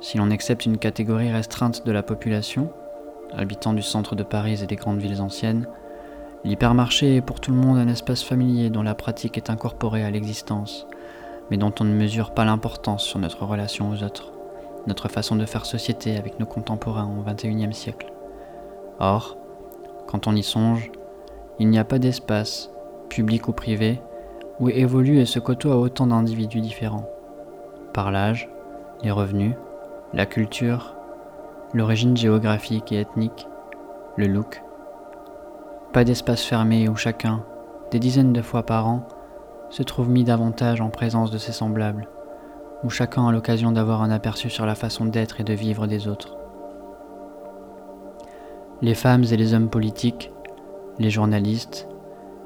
Si 0.00 0.18
l'on 0.18 0.30
accepte 0.30 0.66
une 0.66 0.78
catégorie 0.78 1.30
restreinte 1.30 1.86
de 1.86 1.92
la 1.92 2.02
population, 2.02 2.70
habitants 3.32 3.72
du 3.72 3.82
centre 3.82 4.16
de 4.16 4.22
Paris 4.22 4.60
et 4.62 4.66
des 4.66 4.76
grandes 4.76 5.00
villes 5.00 5.20
anciennes, 5.20 5.66
l'hypermarché 6.44 7.16
est 7.16 7.20
pour 7.20 7.40
tout 7.40 7.52
le 7.52 7.56
monde 7.56 7.78
un 7.78 7.88
espace 7.88 8.22
familier 8.22 8.68
dont 8.68 8.82
la 8.82 8.94
pratique 8.94 9.36
est 9.36 9.50
incorporée 9.50 10.04
à 10.04 10.10
l'existence, 10.10 10.86
mais 11.50 11.56
dont 11.56 11.72
on 11.80 11.84
ne 11.84 11.94
mesure 11.94 12.34
pas 12.34 12.44
l'importance 12.44 13.04
sur 13.04 13.20
notre 13.20 13.44
relation 13.44 13.90
aux 13.90 14.02
autres, 14.02 14.32
notre 14.86 15.08
façon 15.08 15.36
de 15.36 15.46
faire 15.46 15.66
société 15.66 16.16
avec 16.16 16.40
nos 16.40 16.46
contemporains 16.46 17.10
au 17.16 17.22
XXIe 17.22 17.72
siècle. 17.72 18.12
Or, 18.98 19.36
quand 20.12 20.26
on 20.26 20.36
y 20.36 20.42
songe, 20.42 20.92
il 21.58 21.70
n'y 21.70 21.78
a 21.78 21.84
pas 21.84 21.98
d'espace, 21.98 22.70
public 23.08 23.48
ou 23.48 23.52
privé, 23.52 23.98
où 24.60 24.68
évoluent 24.68 25.20
et 25.20 25.24
se 25.24 25.38
côtoient 25.38 25.78
autant 25.78 26.06
d'individus 26.06 26.60
différents. 26.60 27.08
Par 27.94 28.10
l'âge, 28.10 28.50
les 29.02 29.10
revenus, 29.10 29.54
la 30.12 30.26
culture, 30.26 30.94
l'origine 31.72 32.14
géographique 32.14 32.92
et 32.92 33.00
ethnique, 33.00 33.48
le 34.18 34.26
look. 34.26 34.62
Pas 35.94 36.04
d'espace 36.04 36.44
fermé 36.44 36.90
où 36.90 36.94
chacun, 36.94 37.42
des 37.90 37.98
dizaines 37.98 38.34
de 38.34 38.42
fois 38.42 38.64
par 38.64 38.86
an, 38.86 39.08
se 39.70 39.82
trouve 39.82 40.10
mis 40.10 40.24
davantage 40.24 40.82
en 40.82 40.90
présence 40.90 41.30
de 41.30 41.38
ses 41.38 41.52
semblables, 41.52 42.06
où 42.84 42.90
chacun 42.90 43.26
a 43.26 43.32
l'occasion 43.32 43.72
d'avoir 43.72 44.02
un 44.02 44.10
aperçu 44.10 44.50
sur 44.50 44.66
la 44.66 44.74
façon 44.74 45.06
d'être 45.06 45.40
et 45.40 45.44
de 45.44 45.54
vivre 45.54 45.86
des 45.86 46.06
autres. 46.06 46.36
Les 48.82 48.94
femmes 48.94 49.22
et 49.22 49.36
les 49.36 49.54
hommes 49.54 49.70
politiques, 49.70 50.32
les 50.98 51.08
journalistes, 51.08 51.86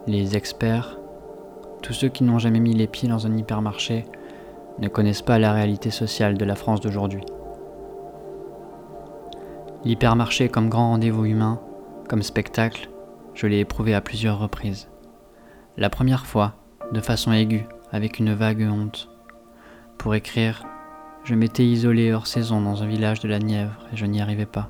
les 0.07 0.37
experts, 0.37 0.99
tous 1.83 1.95
ceux 1.95 2.09
qui 2.09 2.25
n'ont 2.25 2.39
jamais 2.39 2.61
mis 2.61 2.75
les 2.75 2.87
pieds 2.87 3.09
dans 3.09 3.27
un 3.27 3.35
hypermarché 3.35 4.05
ne 4.79 4.89
connaissent 4.89 5.23
pas 5.23 5.39
la 5.39 5.55
réalité 5.55 5.91
sociale 5.91 6.37
de 6.37 6.45
la 6.45 6.55
France 6.55 6.83
d'aujourd'hui. 6.83 7.23
L'hypermarché 9.87 10.51
comme 10.51 10.69
grand 10.69 10.91
rendez-vous 10.91 11.25
humain, 11.25 11.59
comme 12.07 12.23
spectacle, 12.23 12.91
je 13.33 13.47
l'ai 13.47 13.61
éprouvé 13.61 13.95
à 13.95 14.03
plusieurs 14.03 14.39
reprises. 14.39 14.89
La 15.79 15.89
première 15.89 16.27
fois, 16.27 16.53
de 16.93 17.01
façon 17.01 17.33
aiguë, 17.33 17.67
avec 17.93 18.19
une 18.19 18.35
vague 18.35 18.69
honte. 18.71 19.09
Pour 19.97 20.15
écrire, 20.15 20.67
je 21.25 21.35
m'étais 21.35 21.65
isolé 21.65 22.13
hors 22.13 22.27
saison 22.27 22.61
dans 22.61 22.83
un 22.83 22.87
village 22.87 23.21
de 23.21 23.29
la 23.29 23.39
Nièvre 23.39 23.87
et 23.91 23.97
je 23.97 24.05
n'y 24.05 24.21
arrivais 24.21 24.45
pas. 24.45 24.69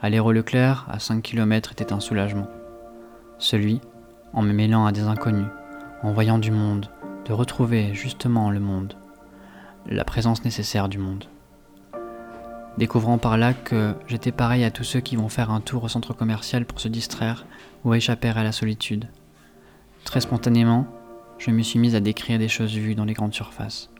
Aller 0.00 0.20
au 0.20 0.30
Leclerc, 0.30 0.86
à 0.88 1.00
5 1.00 1.22
km, 1.22 1.72
était 1.72 1.92
un 1.92 1.98
soulagement. 1.98 2.46
Celui, 3.38 3.80
en 4.32 4.42
me 4.42 4.52
mêlant 4.52 4.86
à 4.86 4.92
des 4.92 5.02
inconnus, 5.02 5.48
en 6.04 6.12
voyant 6.12 6.38
du 6.38 6.52
monde, 6.52 6.88
de 7.24 7.32
retrouver 7.32 7.92
justement 7.94 8.52
le 8.52 8.60
monde, 8.60 8.94
la 9.86 10.04
présence 10.04 10.44
nécessaire 10.44 10.88
du 10.88 10.98
monde. 10.98 11.24
Découvrant 12.76 13.18
par 13.18 13.36
là 13.36 13.54
que 13.54 13.96
j'étais 14.06 14.30
pareil 14.30 14.62
à 14.62 14.70
tous 14.70 14.84
ceux 14.84 15.00
qui 15.00 15.16
vont 15.16 15.28
faire 15.28 15.50
un 15.50 15.60
tour 15.60 15.82
au 15.82 15.88
centre 15.88 16.14
commercial 16.14 16.64
pour 16.64 16.78
se 16.78 16.86
distraire 16.86 17.44
ou 17.84 17.92
échapper 17.92 18.28
à 18.28 18.44
la 18.44 18.52
solitude. 18.52 19.08
Très 20.04 20.20
spontanément, 20.20 20.86
je 21.38 21.50
me 21.50 21.62
suis 21.62 21.80
mise 21.80 21.96
à 21.96 22.00
décrire 22.00 22.38
des 22.38 22.46
choses 22.46 22.74
vues 22.74 22.94
dans 22.94 23.04
les 23.04 23.14
grandes 23.14 23.34
surfaces. 23.34 23.90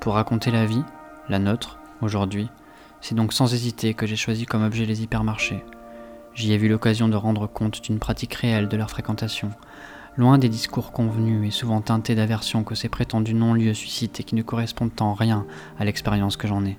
Pour 0.00 0.14
raconter 0.14 0.52
la 0.52 0.66
vie, 0.66 0.84
la 1.28 1.40
nôtre, 1.40 1.80
aujourd'hui, 2.00 2.48
c'est 3.02 3.16
donc 3.16 3.34
sans 3.34 3.52
hésiter 3.52 3.92
que 3.92 4.06
j'ai 4.06 4.16
choisi 4.16 4.46
comme 4.46 4.62
objet 4.62 4.86
les 4.86 5.02
hypermarchés. 5.02 5.62
J'y 6.34 6.52
ai 6.52 6.56
vu 6.56 6.68
l'occasion 6.68 7.08
de 7.08 7.16
rendre 7.16 7.46
compte 7.46 7.82
d'une 7.82 7.98
pratique 7.98 8.34
réelle 8.34 8.68
de 8.68 8.76
leur 8.76 8.88
fréquentation, 8.88 9.50
loin 10.16 10.38
des 10.38 10.48
discours 10.48 10.92
convenus 10.92 11.46
et 11.46 11.50
souvent 11.50 11.80
teintés 11.82 12.14
d'aversion 12.14 12.64
que 12.64 12.74
ces 12.74 12.88
prétendus 12.88 13.34
non-lieux 13.34 13.74
suscitent 13.74 14.20
et 14.20 14.24
qui 14.24 14.34
ne 14.34 14.42
correspondent 14.42 14.92
en 15.00 15.14
rien 15.14 15.44
à 15.78 15.84
l'expérience 15.84 16.36
que 16.36 16.48
j'en 16.48 16.64
ai. 16.64 16.78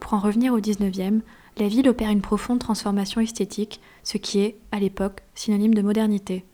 Pour 0.00 0.14
en 0.14 0.20
revenir 0.20 0.54
au 0.54 0.60
19e, 0.60 1.20
la 1.58 1.68
ville 1.68 1.88
opère 1.88 2.10
une 2.10 2.22
profonde 2.22 2.60
transformation 2.60 3.20
esthétique, 3.20 3.80
ce 4.04 4.16
qui 4.16 4.40
est, 4.40 4.56
à 4.70 4.78
l'époque, 4.78 5.22
synonyme 5.34 5.74
de 5.74 5.82
modernité. 5.82 6.44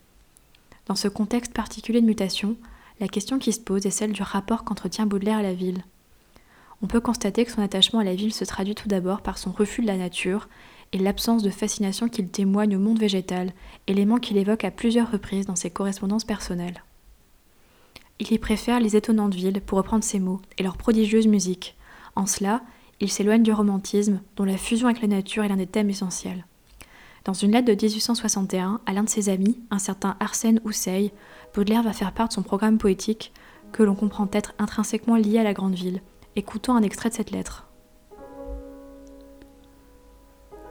Dans 0.86 0.96
ce 0.96 1.08
contexte 1.08 1.52
particulier 1.52 2.00
de 2.00 2.06
mutation, 2.06 2.56
la 3.00 3.08
question 3.08 3.38
qui 3.38 3.52
se 3.52 3.60
pose 3.60 3.86
est 3.86 3.90
celle 3.90 4.12
du 4.12 4.22
rapport 4.22 4.64
qu'entretient 4.64 5.06
Baudelaire 5.06 5.38
à 5.38 5.42
la 5.42 5.54
ville. 5.54 5.84
On 6.82 6.86
peut 6.86 7.00
constater 7.00 7.44
que 7.44 7.50
son 7.50 7.62
attachement 7.62 8.00
à 8.00 8.04
la 8.04 8.14
ville 8.14 8.32
se 8.32 8.44
traduit 8.44 8.74
tout 8.74 8.88
d'abord 8.88 9.22
par 9.22 9.38
son 9.38 9.50
refus 9.52 9.82
de 9.82 9.86
la 9.86 9.96
nature 9.96 10.48
et 10.92 10.98
l'absence 10.98 11.42
de 11.42 11.50
fascination 11.50 12.08
qu'il 12.08 12.28
témoigne 12.28 12.76
au 12.76 12.80
monde 12.80 12.98
végétal, 12.98 13.52
élément 13.86 14.18
qu'il 14.18 14.36
évoque 14.36 14.64
à 14.64 14.70
plusieurs 14.70 15.10
reprises 15.10 15.46
dans 15.46 15.56
ses 15.56 15.70
correspondances 15.70 16.24
personnelles. 16.24 16.84
Il 18.20 18.30
y 18.30 18.38
préfère 18.38 18.78
les 18.78 18.96
étonnantes 18.96 19.34
villes, 19.34 19.60
pour 19.60 19.78
reprendre 19.78 20.04
ses 20.04 20.20
mots, 20.20 20.40
et 20.56 20.62
leur 20.62 20.76
prodigieuse 20.76 21.26
musique. 21.26 21.76
En 22.14 22.26
cela, 22.26 22.62
il 23.00 23.10
s'éloigne 23.10 23.42
du 23.42 23.52
romantisme, 23.52 24.20
dont 24.36 24.44
la 24.44 24.56
fusion 24.56 24.86
avec 24.86 25.02
la 25.02 25.08
nature 25.08 25.42
est 25.42 25.48
l'un 25.48 25.56
des 25.56 25.66
thèmes 25.66 25.90
essentiels. 25.90 26.46
Dans 27.24 27.32
une 27.32 27.52
lettre 27.52 27.66
de 27.66 27.72
1861 27.72 28.80
à 28.86 28.92
l'un 28.92 29.02
de 29.02 29.08
ses 29.08 29.30
amis, 29.30 29.58
un 29.70 29.78
certain 29.78 30.16
Arsène 30.20 30.60
Housseil, 30.64 31.10
Baudelaire 31.54 31.82
va 31.82 31.92
faire 31.92 32.12
part 32.12 32.28
de 32.28 32.34
son 32.34 32.42
programme 32.42 32.78
poétique, 32.78 33.32
que 33.72 33.82
l'on 33.82 33.96
comprend 33.96 34.28
être 34.32 34.52
intrinsèquement 34.58 35.16
lié 35.16 35.38
à 35.38 35.42
la 35.42 35.54
grande 35.54 35.74
ville. 35.74 36.00
Écoutons 36.36 36.74
un 36.74 36.82
extrait 36.82 37.10
de 37.10 37.14
cette 37.14 37.30
lettre. 37.30 37.68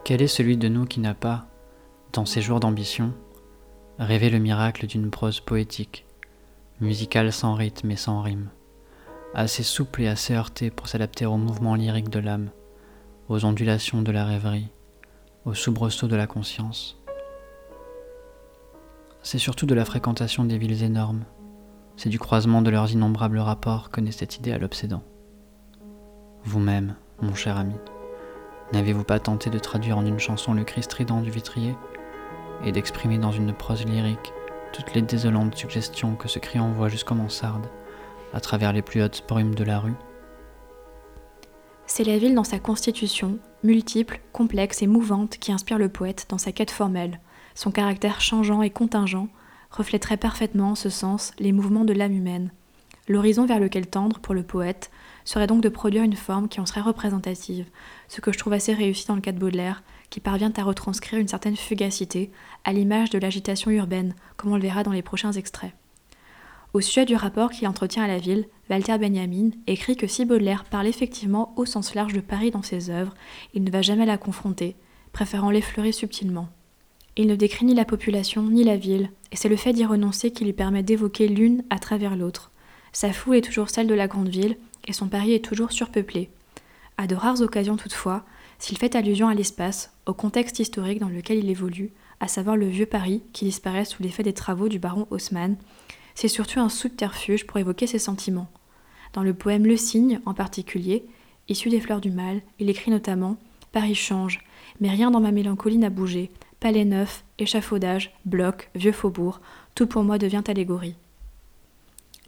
Quel 0.03 0.22
est 0.22 0.27
celui 0.27 0.58
de 0.58 0.67
nous 0.67 0.86
qui 0.86 1.00
n'a 1.00 1.13
pas, 1.13 1.46
dans 2.12 2.25
ses 2.25 2.41
jours 2.41 2.60
d'ambition, 2.60 3.13
rêvé 3.98 4.29
le 4.29 4.39
miracle 4.39 4.88
d'une 4.88 5.10
prose 5.10 5.39
poétique, 5.39 6.05
musicale 6.82 7.32
sans 7.32 7.53
rythme 7.53 7.91
et 7.91 7.96
sans 7.96 8.22
rime 8.22 8.50
assez 9.34 9.63
souple 9.63 10.01
et 10.01 10.08
assez 10.08 10.36
heurté 10.36 10.70
pour 10.70 10.88
s'adapter 10.88 11.25
au 11.25 11.38
mouvement 11.38 11.75
lyrique 11.75 12.10
de 12.10 12.20
l'âme, 12.20 12.50
aux 13.29 13.46
ondulations 13.46 14.01
de 14.01 14.12
la 14.12 14.25
rêverie, 14.25 14.67
aux 15.46 15.53
soubresauts 15.53 16.08
de 16.08 16.15
la 16.15 16.27
conscience? 16.27 17.01
C'est 19.24 19.39
surtout 19.39 19.65
de 19.65 19.74
la 19.74 19.86
fréquentation 19.86 20.43
des 20.43 20.58
villes 20.58 20.84
énormes, 20.84 21.24
c'est 21.96 22.10
du 22.10 22.20
croisement 22.20 22.62
de 22.62 22.70
leurs 22.70 22.91
innombrables 22.91 23.39
rapports 23.39 23.89
que 23.89 24.01
naît 24.01 24.12
cette 24.12 24.38
idée 24.38 24.51
à 24.51 24.58
l'obsédant. 24.58 25.03
Vous-même, 26.45 26.95
mon 27.21 27.35
cher 27.35 27.57
ami, 27.57 27.75
n'avez-vous 28.73 29.03
pas 29.03 29.19
tenté 29.19 29.50
de 29.50 29.59
traduire 29.59 29.97
en 29.97 30.05
une 30.05 30.19
chanson 30.19 30.53
le 30.53 30.63
cri 30.63 30.83
strident 30.83 31.21
du 31.21 31.31
vitrier 31.31 31.75
et 32.65 32.71
d'exprimer 32.71 33.17
dans 33.17 33.31
une 33.31 33.53
prose 33.53 33.85
lyrique 33.85 34.33
toutes 34.73 34.93
les 34.93 35.01
désolantes 35.01 35.55
suggestions 35.55 36.15
que 36.15 36.27
ce 36.27 36.39
cri 36.39 36.59
envoie 36.59 36.89
jusqu'aux 36.89 37.15
mansardes 37.15 37.67
à 38.33 38.41
travers 38.41 38.73
les 38.73 38.81
plus 38.81 39.01
hautes 39.01 39.23
brumes 39.27 39.55
de 39.55 39.63
la 39.63 39.79
rue? 39.79 39.95
C'est 41.85 42.03
la 42.03 42.17
ville 42.17 42.33
dans 42.33 42.43
sa 42.43 42.59
constitution, 42.59 43.38
multiple, 43.63 44.19
complexe 44.31 44.81
et 44.81 44.88
mouvante, 44.88 45.38
qui 45.38 45.51
inspire 45.51 45.77
le 45.77 45.89
poète 45.89 46.25
dans 46.29 46.38
sa 46.38 46.51
quête 46.51 46.71
formelle. 46.71 47.19
Son 47.55 47.71
caractère 47.71 48.19
changeant 48.19 48.62
et 48.62 48.69
contingent 48.69 49.27
reflèterait 49.69 50.17
parfaitement 50.17 50.71
en 50.71 50.75
ce 50.75 50.89
sens 50.89 51.33
les 51.39 51.51
mouvements 51.51 51.85
de 51.85 51.93
l'âme 51.93 52.13
humaine. 52.13 52.51
L'horizon 53.07 53.45
vers 53.45 53.60
lequel 53.60 53.88
tendre 53.88 54.19
pour 54.19 54.33
le 54.33 54.43
poète 54.43 54.89
serait 55.25 55.48
donc 55.48 55.62
de 55.62 55.69
produire 55.69 56.03
une 56.03 56.15
forme 56.15 56.48
qui 56.48 56.62
en 56.62 56.65
serait 56.65 56.81
représentative, 56.81 57.65
ce 58.07 58.22
que 58.22 58.31
je 58.31 58.38
trouve 58.38 58.53
assez 58.53 58.74
réussi 58.74 59.07
dans 59.07 59.15
le 59.15 59.22
cas 59.22 59.33
de 59.33 59.39
Baudelaire, 59.39 59.83
qui 60.10 60.22
parvient 60.22 60.53
à 60.55 60.63
retranscrire 60.63 61.19
une 61.19 61.27
certaine 61.27 61.57
fugacité, 61.57 62.31
à 62.63 62.72
l'image 62.72 63.10
de 63.10 63.19
l'agitation 63.19 63.72
urbaine, 63.72 64.15
comme 64.38 64.51
on 64.51 64.55
le 64.55 64.62
verra 64.62 64.83
dans 64.83 64.91
les 64.91 65.01
prochains 65.01 65.33
extraits. 65.33 65.74
Au 66.74 66.81
sujet 66.81 67.05
du 67.05 67.15
rapport 67.15 67.51
qu'il 67.51 67.67
entretient 67.67 68.03
à 68.03 68.07
la 68.07 68.19
ville, 68.19 68.48
Walter 68.69 68.98
Benjamin 68.98 69.50
écrit 69.67 69.95
que 69.98 70.07
si 70.07 70.25
Baudelaire 70.25 70.63
parle 70.63 70.88
effectivement 70.88 71.53
au 71.57 71.65
sens 71.65 71.93
large 71.95 72.13
de 72.13 72.22
Paris 72.22 72.51
dans 72.51 72.63
ses 72.63 72.89
œuvres, 72.89 73.13
il 73.53 73.63
ne 73.63 73.69
va 73.72 73.81
jamais 73.81 74.05
la 74.05 74.17
confronter, 74.17 74.75
préférant 75.12 75.51
l'effleurer 75.51 75.91
subtilement. 75.91 76.48
Il 77.15 77.27
ne 77.27 77.36
décrit 77.36 77.65
ni 77.65 77.75
la 77.75 77.86
population 77.86 78.43
ni 78.43 78.63
la 78.63 78.77
ville, 78.77 79.12
et 79.31 79.36
c'est 79.36 79.50
le 79.50 79.55
fait 79.55 79.74
d'y 79.74 79.86
renoncer 79.86 80.31
qui 80.31 80.45
lui 80.45 80.53
permet 80.53 80.83
d'évoquer 80.83 81.27
l'une 81.27 81.63
à 81.69 81.77
travers 81.77 82.15
l'autre. 82.15 82.52
Sa 82.93 83.12
foule 83.12 83.38
est 83.38 83.41
toujours 83.41 83.69
celle 83.69 83.88
de 83.88 83.93
la 83.93 84.07
grande 84.07 84.29
ville, 84.29 84.57
et 84.88 84.93
son 84.93 85.07
Paris 85.07 85.33
est 85.33 85.43
toujours 85.43 85.71
surpeuplé. 85.71 86.29
À 86.97 87.07
de 87.07 87.15
rares 87.15 87.41
occasions 87.41 87.75
toutefois, 87.75 88.23
s'il 88.59 88.77
fait 88.77 88.95
allusion 88.95 89.27
à 89.27 89.33
l'espace, 89.33 89.91
au 90.05 90.13
contexte 90.13 90.59
historique 90.59 91.00
dans 91.00 91.09
lequel 91.09 91.39
il 91.39 91.50
évolue, 91.50 91.91
à 92.19 92.27
savoir 92.27 92.55
le 92.55 92.67
vieux 92.67 92.85
Paris 92.85 93.23
qui 93.33 93.45
disparaît 93.45 93.85
sous 93.85 94.03
l'effet 94.03 94.23
des 94.23 94.33
travaux 94.33 94.69
du 94.69 94.79
baron 94.79 95.07
Haussmann, 95.09 95.57
c'est 96.13 96.27
surtout 96.27 96.59
un 96.59 96.69
subterfuge 96.69 97.47
pour 97.47 97.57
évoquer 97.57 97.88
ses 97.88 98.00
sentiments. 98.00 98.50
Dans 99.13 99.23
le 99.23 99.33
poème 99.33 99.65
Le 99.65 99.75
Cygne, 99.75 100.19
en 100.25 100.33
particulier, 100.33 101.05
issu 101.50 101.69
des 101.69 101.79
Fleurs 101.79 102.01
du 102.01 102.12
Mal, 102.12 102.41
il 102.59 102.69
écrit 102.69 102.91
notamment 102.91 103.38
Paris 103.71 103.95
change, 103.95 104.39
mais 104.79 104.89
rien 104.89 105.09
dans 105.09 105.19
ma 105.19 105.31
mélancolie 105.31 105.79
n'a 105.79 105.89
bougé. 105.89 106.29
Palais 106.59 106.85
neuf, 106.85 107.23
échafaudage, 107.39 108.13
bloc, 108.25 108.69
vieux 108.75 108.91
faubourg, 108.91 109.41
tout 109.75 109.88
pour 109.88 110.03
moi 110.03 110.19
devient 110.19 110.43
allégorie. 110.47 110.95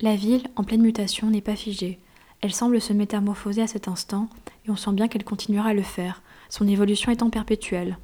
La 0.02 0.16
ville, 0.16 0.44
en 0.58 0.64
pleine 0.64 0.82
mutation, 0.82 1.30
n'est 1.30 1.42
pas 1.42 1.56
figée. 1.56 2.00
Elle 2.42 2.54
semble 2.54 2.82
se 2.82 2.92
métamorphoser 2.92 3.62
à 3.62 3.68
cet 3.68 3.88
instant, 3.88 4.30
et 4.66 4.70
on 4.70 4.76
sent 4.76 4.92
bien 4.92 5.08
qu'elle 5.08 5.24
continuera 5.24 5.70
à 5.70 5.74
le 5.74 5.84
faire, 5.84 6.22
son 6.50 6.68
évolution 6.68 7.12
étant 7.12 7.30
perpétuelle. 7.30 7.98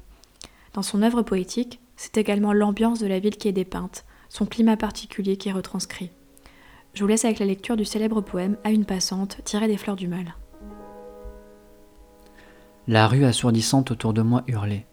Dans 0.72 0.82
son 0.82 1.02
œuvre 1.02 1.22
poétique, 1.22 1.80
c'est 1.96 2.16
également 2.16 2.54
l'ambiance 2.54 2.98
de 2.98 3.06
la 3.06 3.18
ville 3.18 3.36
qui 3.36 3.48
est 3.48 3.52
dépeinte, 3.52 4.04
son 4.30 4.46
climat 4.46 4.78
particulier 4.78 5.36
qui 5.36 5.50
est 5.50 5.52
retranscrit. 5.52 6.10
Je 6.94 7.02
vous 7.02 7.08
laisse 7.08 7.26
avec 7.26 7.38
la 7.38 7.46
lecture 7.46 7.76
du 7.76 7.84
célèbre 7.84 8.22
poème 8.22 8.56
À 8.64 8.70
une 8.70 8.86
passante, 8.86 9.38
tiré 9.44 9.68
des 9.68 9.76
fleurs 9.76 9.96
du 9.96 10.08
mal. 10.08 10.34
La 12.88 13.06
rue 13.06 13.24
assourdissante 13.24 13.90
autour 13.90 14.14
de 14.14 14.22
moi 14.22 14.42
hurlait. 14.46 14.86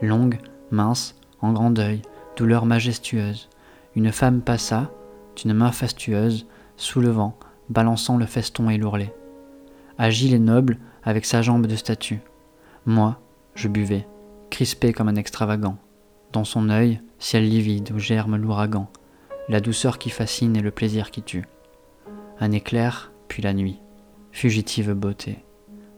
Longue, 0.00 0.38
mince, 0.70 1.16
en 1.40 1.52
grand 1.52 1.70
deuil, 1.70 2.02
douleur 2.36 2.66
majestueuse. 2.66 3.48
Une 3.96 4.12
femme 4.12 4.42
passa, 4.42 4.90
d'une 5.36 5.52
main 5.52 5.72
fastueuse, 5.72 6.46
soulevant, 6.76 7.38
balançant 7.68 8.16
le 8.16 8.26
feston 8.26 8.70
et 8.70 8.78
l'ourlet. 8.78 9.14
Agile 9.98 10.34
et 10.34 10.38
noble, 10.38 10.78
avec 11.02 11.24
sa 11.24 11.42
jambe 11.42 11.66
de 11.66 11.76
statue. 11.76 12.20
Moi, 12.84 13.20
je 13.54 13.68
buvais, 13.68 14.06
crispé 14.50 14.92
comme 14.92 15.08
un 15.08 15.16
extravagant. 15.16 15.76
Dans 16.32 16.44
son 16.44 16.68
œil, 16.68 17.00
ciel 17.18 17.48
livide 17.48 17.92
où 17.92 17.98
germe 17.98 18.36
l'ouragan, 18.36 18.90
la 19.48 19.60
douceur 19.60 19.98
qui 19.98 20.10
fascine 20.10 20.56
et 20.56 20.60
le 20.62 20.70
plaisir 20.70 21.10
qui 21.10 21.22
tue. 21.22 21.46
Un 22.40 22.52
éclair, 22.52 23.12
puis 23.28 23.42
la 23.42 23.54
nuit, 23.54 23.80
fugitive 24.32 24.92
beauté, 24.92 25.44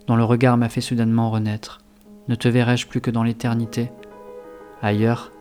dont 0.06 0.16
le 0.16 0.24
regard 0.24 0.56
m'a 0.56 0.68
fait 0.68 0.80
soudainement 0.80 1.30
renaître. 1.30 1.78
Ne 2.28 2.34
te 2.34 2.48
verrai-je 2.48 2.86
plus 2.86 3.00
que 3.00 3.10
dans 3.10 3.22
l'éternité? 3.22 3.90
Ailleurs, 4.82 5.32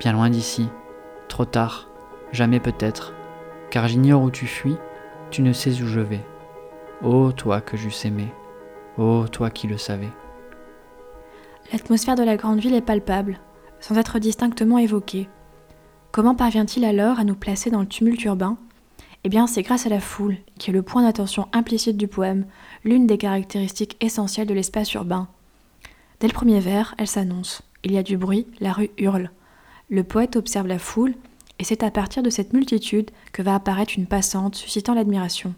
bien 0.00 0.12
loin 0.12 0.30
d'ici, 0.30 0.68
trop 1.28 1.44
tard, 1.44 1.88
jamais 2.32 2.58
peut-être, 2.58 3.12
car 3.72 3.88
j'ignore 3.88 4.22
où 4.22 4.30
tu 4.30 4.46
fuis, 4.46 4.76
tu 5.30 5.40
ne 5.40 5.54
sais 5.54 5.80
où 5.80 5.86
je 5.86 6.00
vais. 6.00 6.20
Ô 7.02 7.32
toi 7.32 7.62
que 7.62 7.78
j'eusse 7.78 8.04
aimé, 8.04 8.28
ô 8.98 9.26
toi 9.26 9.48
qui 9.48 9.66
le 9.66 9.78
savais. 9.78 10.10
L'atmosphère 11.72 12.14
de 12.14 12.22
la 12.22 12.36
grande 12.36 12.60
ville 12.60 12.74
est 12.74 12.82
palpable, 12.82 13.40
sans 13.80 13.96
être 13.96 14.18
distinctement 14.18 14.76
évoquée. 14.76 15.26
Comment 16.10 16.34
parvient-il 16.34 16.84
alors 16.84 17.18
à 17.18 17.24
nous 17.24 17.34
placer 17.34 17.70
dans 17.70 17.80
le 17.80 17.86
tumulte 17.86 18.22
urbain? 18.24 18.58
Eh 19.24 19.30
bien, 19.30 19.46
c'est 19.46 19.62
grâce 19.62 19.86
à 19.86 19.88
la 19.88 20.00
foule, 20.00 20.36
qui 20.58 20.68
est 20.68 20.74
le 20.74 20.82
point 20.82 21.02
d'attention 21.02 21.48
implicite 21.54 21.96
du 21.96 22.08
poème, 22.08 22.44
l'une 22.84 23.06
des 23.06 23.16
caractéristiques 23.16 23.96
essentielles 24.00 24.48
de 24.48 24.54
l'espace 24.54 24.92
urbain. 24.92 25.28
Dès 26.20 26.26
le 26.26 26.34
premier 26.34 26.60
vers, 26.60 26.94
elle 26.98 27.08
s'annonce. 27.08 27.62
Il 27.84 27.92
y 27.92 27.98
a 27.98 28.02
du 28.02 28.18
bruit, 28.18 28.46
la 28.60 28.72
rue 28.72 28.90
hurle. 28.98 29.30
Le 29.88 30.04
poète 30.04 30.36
observe 30.36 30.66
la 30.66 30.78
foule, 30.78 31.14
et 31.62 31.64
c'est 31.64 31.84
à 31.84 31.92
partir 31.92 32.24
de 32.24 32.28
cette 32.28 32.54
multitude 32.54 33.12
que 33.30 33.40
va 33.40 33.54
apparaître 33.54 33.92
une 33.96 34.08
passante 34.08 34.56
suscitant 34.56 34.94
l'admiration. 34.94 35.54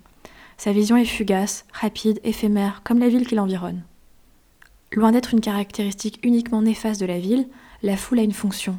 Sa 0.59 0.71
vision 0.71 0.99
est 0.99 1.07
fugace, 1.07 1.65
rapide, 1.73 2.21
éphémère, 2.25 2.83
comme 2.85 2.99
la 2.99 3.09
ville 3.09 3.27
qui 3.27 3.35
l'environne. 3.35 3.81
Loin 4.93 5.13
d'être 5.13 5.33
une 5.33 5.41
caractéristique 5.41 6.21
uniquement 6.23 6.61
néfaste 6.61 7.01
de 7.01 7.07
la 7.07 7.19
ville, 7.19 7.49
la 7.83 7.97
foule 7.97 8.19
a 8.19 8.23
une 8.23 8.35
fonction. 8.35 8.79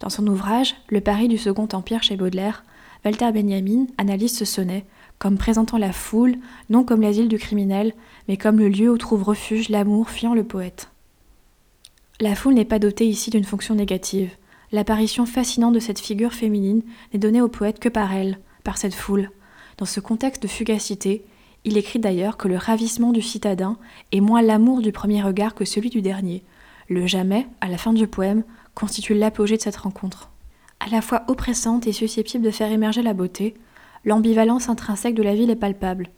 Dans 0.00 0.10
son 0.10 0.26
ouvrage 0.26 0.74
Le 0.88 1.00
Paris 1.00 1.28
du 1.28 1.38
Second 1.38 1.68
Empire 1.72 2.02
chez 2.02 2.16
Baudelaire, 2.16 2.64
Walter 3.04 3.30
Benjamin 3.30 3.86
analyse 3.96 4.36
ce 4.36 4.44
sonnet 4.44 4.86
comme 5.20 5.38
présentant 5.38 5.78
la 5.78 5.92
foule 5.92 6.34
non 6.68 6.82
comme 6.82 7.00
l'asile 7.00 7.28
du 7.28 7.38
criminel, 7.38 7.92
mais 8.26 8.36
comme 8.36 8.58
le 8.58 8.68
lieu 8.68 8.90
où 8.90 8.98
trouve 8.98 9.22
refuge 9.22 9.68
l'amour 9.68 10.10
fuyant 10.10 10.34
le 10.34 10.42
poète. 10.42 10.90
La 12.18 12.34
foule 12.34 12.54
n'est 12.54 12.64
pas 12.64 12.80
dotée 12.80 13.06
ici 13.06 13.30
d'une 13.30 13.44
fonction 13.44 13.76
négative. 13.76 14.32
L'apparition 14.70 15.24
fascinante 15.24 15.74
de 15.74 15.80
cette 15.80 15.98
figure 15.98 16.32
féminine 16.32 16.82
n'est 17.12 17.18
donnée 17.18 17.40
au 17.40 17.48
poète 17.48 17.78
que 17.78 17.88
par 17.88 18.12
elle, 18.12 18.38
par 18.64 18.76
cette 18.76 18.94
foule. 18.94 19.30
Dans 19.78 19.86
ce 19.86 20.00
contexte 20.00 20.42
de 20.42 20.48
fugacité, 20.48 21.24
il 21.64 21.76
écrit 21.76 21.98
d'ailleurs 21.98 22.36
que 22.36 22.48
le 22.48 22.56
ravissement 22.56 23.12
du 23.12 23.22
citadin 23.22 23.78
est 24.12 24.20
moins 24.20 24.42
l'amour 24.42 24.82
du 24.82 24.92
premier 24.92 25.22
regard 25.22 25.54
que 25.54 25.64
celui 25.64 25.88
du 25.90 26.02
dernier. 26.02 26.44
Le 26.88 27.06
jamais, 27.06 27.46
à 27.60 27.68
la 27.68 27.78
fin 27.78 27.92
du 27.92 28.06
poème, 28.06 28.44
constitue 28.74 29.14
l'apogée 29.14 29.56
de 29.56 29.62
cette 29.62 29.76
rencontre. 29.76 30.30
À 30.80 30.88
la 30.90 31.02
fois 31.02 31.24
oppressante 31.28 31.86
et 31.86 31.92
susceptible 31.92 32.44
de 32.44 32.50
faire 32.50 32.70
émerger 32.70 33.02
la 33.02 33.14
beauté, 33.14 33.54
l'ambivalence 34.04 34.68
intrinsèque 34.68 35.14
de 35.14 35.22
la 35.22 35.34
ville 35.34 35.50
est 35.50 35.56
palpable. 35.56 36.10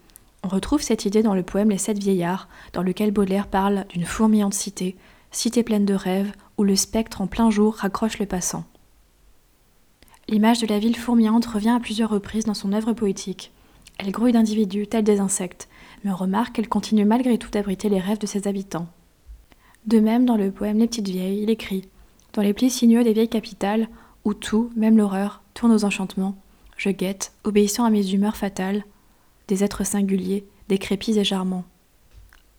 On 0.43 0.49
retrouve 0.49 0.83
cette 0.83 1.05
idée 1.05 1.23
dans 1.23 1.35
le 1.35 1.43
poème 1.43 1.71
Les 1.71 1.79
Sept 1.79 1.99
Vieillards, 1.99 2.49
dans 2.73 2.83
lequel 2.83 3.11
Baudelaire 3.11 3.47
parle 3.47 3.87
d'une 3.91 4.05
fourmillante 4.05 4.55
cité, 4.55 4.97
cité 5.31 5.63
pleine 5.63 5.85
de 5.85 5.95
rêves, 5.95 6.33
où 6.61 6.63
le 6.63 6.77
spectre 6.77 7.23
en 7.23 7.27
plein 7.27 7.49
jour 7.49 7.75
raccroche 7.75 8.19
le 8.19 8.27
passant. 8.27 8.65
L'image 10.29 10.61
de 10.61 10.67
la 10.67 10.79
ville 10.79 10.95
fourmillante 10.95 11.47
revient 11.47 11.71
à 11.71 11.81
plusieurs 11.81 12.11
reprises 12.11 12.45
dans 12.45 12.53
son 12.53 12.75
œuvre 12.75 12.93
poétique. 12.93 13.51
Elle 13.97 14.11
grouille 14.11 14.33
d'individus, 14.33 14.87
tels 14.87 15.03
des 15.03 15.21
insectes, 15.21 15.71
mais 16.05 16.11
on 16.11 16.17
remarque 16.17 16.55
qu'elle 16.55 16.69
continue 16.69 17.07
malgré 17.07 17.39
tout 17.39 17.49
d'abriter 17.49 17.89
les 17.89 17.99
rêves 17.99 18.19
de 18.19 18.27
ses 18.27 18.47
habitants. 18.47 18.89
De 19.87 20.01
même, 20.01 20.27
dans 20.27 20.37
le 20.37 20.51
poème 20.51 20.79
Les 20.79 20.87
Petites 20.87 21.09
Vieilles, 21.09 21.43
il 21.43 21.49
écrit 21.49 21.89
Dans 22.35 22.43
les 22.43 22.53
plis 22.53 22.69
sinueux 22.69 23.05
des 23.05 23.15
vieilles 23.15 23.31
capitales, 23.31 23.89
où 24.27 24.35
tout, 24.35 24.71
même 24.77 24.99
l'horreur, 24.99 25.41
tourne 25.55 25.73
aux 25.73 25.87
enchantements, 25.87 26.37
je 26.77 26.91
guette, 26.91 27.33
obéissant 27.45 27.87
à 27.87 27.91
mes 27.91 28.13
humeurs 28.13 28.37
fatales, 28.37 28.85
des 29.49 29.65
êtres 29.65 29.87
singuliers, 29.87 30.45
décrépits 30.69 31.19
et 31.19 31.25
charmants. 31.25 31.65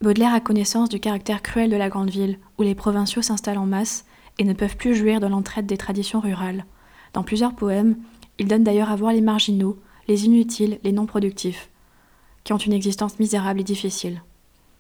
Baudelaire 0.02 0.34
a 0.34 0.40
connaissance 0.40 0.90
du 0.90 1.00
caractère 1.00 1.44
cruel 1.44 1.70
de 1.70 1.76
la 1.76 1.90
grande 1.90 2.10
ville, 2.10 2.40
où 2.58 2.64
les 2.64 2.74
provinciaux 2.74 3.22
s'installent 3.22 3.60
en 3.60 3.68
masse 3.68 4.06
et 4.40 4.44
ne 4.44 4.54
peuvent 4.54 4.76
plus 4.76 4.96
jouir 4.96 5.20
de 5.20 5.28
l'entraide 5.28 5.68
des 5.68 5.78
traditions 5.78 6.20
rurales. 6.20 6.66
Dans 7.14 7.22
plusieurs 7.22 7.54
poèmes, 7.54 7.98
il 8.40 8.48
donne 8.48 8.64
d'ailleurs 8.64 8.90
à 8.90 8.96
voir 8.96 9.14
les 9.14 9.22
marginaux, 9.22 9.80
les 10.08 10.26
inutiles, 10.26 10.80
les 10.84 10.92
non 10.92 11.06
productifs, 11.06 11.70
qui 12.44 12.52
ont 12.52 12.58
une 12.58 12.74
existence 12.74 13.20
misérable 13.20 13.60
et 13.60 13.64
difficile. 13.64 14.24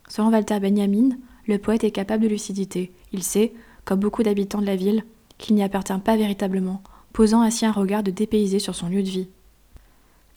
Selon 0.07 0.31
Walter 0.31 0.59
Benjamin, 0.59 1.09
le 1.45 1.59
poète 1.59 1.83
est 1.83 1.91
capable 1.91 2.23
de 2.23 2.29
lucidité. 2.29 2.91
Il 3.13 3.21
sait, 3.21 3.53
comme 3.85 3.99
beaucoup 3.99 4.23
d'habitants 4.23 4.61
de 4.61 4.65
la 4.65 4.75
ville, 4.75 5.05
qu'il 5.37 5.55
n'y 5.55 5.63
appartient 5.63 5.93
pas 6.03 6.17
véritablement, 6.17 6.81
posant 7.13 7.41
ainsi 7.41 7.67
un 7.67 7.71
regard 7.71 8.01
de 8.01 8.09
dépaysé 8.09 8.57
sur 8.57 8.73
son 8.73 8.89
lieu 8.89 9.03
de 9.03 9.09
vie. 9.09 9.29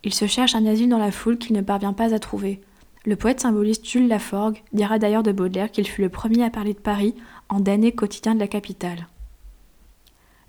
Il 0.03 0.12
se 0.12 0.27
cherche 0.27 0.55
un 0.55 0.66
asile 0.66 0.90
dans 0.90 0.99
la 0.99 1.11
foule 1.11 1.38
qu'il 1.38 1.57
ne 1.57 1.62
parvient 1.62 1.94
pas 1.94 2.12
à 2.12 2.18
trouver, 2.18 2.61
le 3.07 3.17
poète 3.17 3.40
symboliste 3.40 3.87
Jules 3.87 4.09
Laforgue 4.09 4.62
dira 4.73 4.99
d'ailleurs 4.99 5.23
de 5.23 5.33
Baudelaire 5.33 5.71
qu'il 5.71 5.87
fut 5.87 6.01
le 6.01 6.09
premier 6.09 6.43
à 6.43 6.51
parler 6.51 6.73
de 6.73 6.79
Paris 6.79 7.14
en 7.49 7.61
damné 7.61 7.93
quotidien 7.93 8.35
de 8.35 8.40
la 8.40 8.49
capitale. 8.49 9.09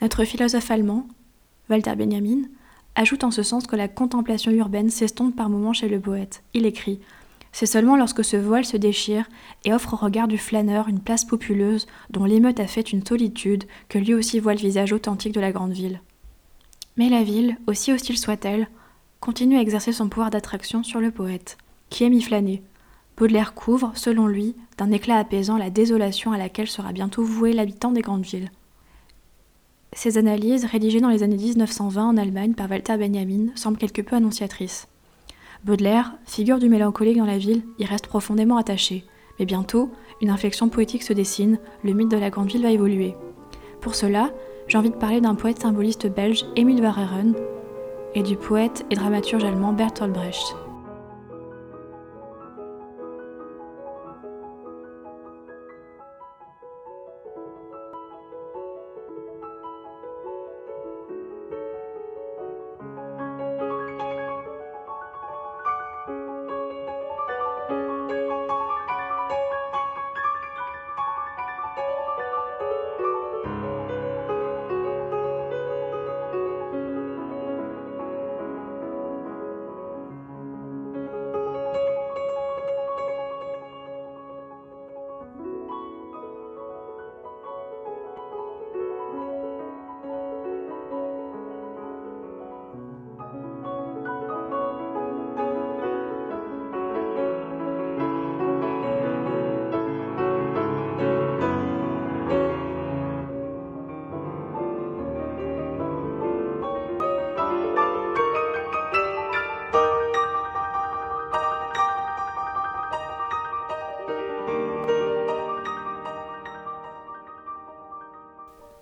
Notre 0.01 0.23
philosophe 0.23 0.71
allemand, 0.71 1.07
Walter 1.69 1.95
Benjamin, 1.95 2.43
ajoute 2.95 3.25
en 3.25 3.31
ce 3.31 3.43
sens 3.43 3.67
que 3.67 3.75
la 3.75 3.89
contemplation 3.89 4.51
urbaine 4.51 4.89
s'estompe 4.89 5.35
par 5.35 5.49
moments 5.49 5.73
chez 5.73 5.89
le 5.89 5.99
poète. 5.99 6.43
Il 6.53 6.65
écrit 6.65 7.01
C'est 7.51 7.65
seulement 7.65 7.97
lorsque 7.97 8.23
ce 8.23 8.37
voile 8.37 8.65
se 8.65 8.77
déchire 8.77 9.27
et 9.65 9.73
offre 9.73 9.93
au 9.93 9.97
regard 9.97 10.29
du 10.29 10.37
flâneur 10.37 10.87
une 10.87 11.01
place 11.01 11.25
populeuse 11.25 11.87
dont 12.09 12.23
l'émeute 12.23 12.61
a 12.61 12.67
fait 12.67 12.93
une 12.93 13.05
solitude 13.05 13.65
que 13.89 13.97
lui 13.97 14.13
aussi 14.13 14.39
voit 14.39 14.53
le 14.53 14.59
visage 14.59 14.93
authentique 14.93 15.33
de 15.33 15.41
la 15.41 15.51
grande 15.51 15.73
ville. 15.73 15.99
Mais 16.95 17.09
la 17.09 17.23
ville, 17.23 17.57
aussi 17.67 17.91
hostile 17.91 18.17
soit-elle, 18.17 18.69
continue 19.19 19.57
à 19.57 19.61
exercer 19.61 19.91
son 19.91 20.07
pouvoir 20.07 20.29
d'attraction 20.29 20.83
sur 20.83 21.01
le 21.01 21.11
poète 21.11 21.57
qui 21.95 22.03
aime 22.03 22.11
y. 22.11 22.61
Baudelaire 23.15 23.53
couvre, 23.53 23.93
selon 23.95 24.27
lui, 24.27 24.53
d'un 24.77 24.91
éclat 24.91 25.17
apaisant 25.17 25.57
la 25.57 25.69
désolation 25.69 26.33
à 26.33 26.37
laquelle 26.37 26.67
sera 26.67 26.91
bientôt 26.91 27.23
voué 27.23 27.53
l'habitant 27.53 27.93
des 27.93 28.01
grandes 28.01 28.25
villes. 28.25 28.51
Ces 29.93 30.17
analyses, 30.17 30.65
rédigées 30.65 30.99
dans 30.99 31.07
les 31.07 31.23
années 31.23 31.37
1920 31.37 32.05
en 32.05 32.17
Allemagne 32.17 32.53
par 32.53 32.69
Walter 32.69 32.97
Benjamin, 32.97 33.47
semblent 33.55 33.77
quelque 33.77 34.01
peu 34.01 34.17
annonciatrices. 34.17 34.89
Baudelaire, 35.63 36.17
figure 36.25 36.59
du 36.59 36.67
mélancolique 36.67 37.17
dans 37.17 37.23
la 37.23 37.37
ville, 37.37 37.63
y 37.79 37.85
reste 37.85 38.07
profondément 38.07 38.57
attaché. 38.57 39.05
Mais 39.39 39.45
bientôt, 39.45 39.89
une 40.21 40.31
inflexion 40.31 40.67
poétique 40.67 41.03
se 41.03 41.13
dessine, 41.13 41.59
le 41.85 41.93
mythe 41.93 42.11
de 42.11 42.17
la 42.17 42.29
grande 42.29 42.51
ville 42.51 42.63
va 42.63 42.71
évoluer. 42.71 43.15
Pour 43.79 43.95
cela, 43.95 44.31
j'ai 44.67 44.77
envie 44.77 44.89
de 44.89 44.95
parler 44.95 45.21
d'un 45.21 45.35
poète 45.35 45.61
symboliste 45.61 46.13
belge, 46.13 46.45
Émile 46.57 46.81
Verhaeren, 46.81 47.35
et 48.15 48.21
du 48.21 48.35
poète 48.35 48.85
et 48.91 48.95
dramaturge 48.95 49.45
allemand 49.45 49.71
Bertolt 49.71 50.11
Brecht. 50.11 50.57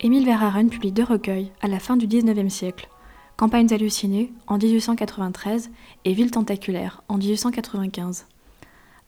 Émile 0.06 0.26
Verhaeren 0.26 0.70
publie 0.70 0.92
deux 0.92 1.06
recueils 1.06 1.54
à 1.62 1.70
la 1.70 1.80
fin 1.80 1.96
du 1.96 2.08
XIXe 2.08 2.54
siècle 2.54 2.90
Campagnes 3.38 3.74
hallucinées 3.74 4.34
en 4.48 4.58
1893 4.58 5.72
et 6.04 6.12
Villes 6.12 6.30
tentaculaires 6.30 7.02
en 7.08 7.18
1895. 7.18 8.26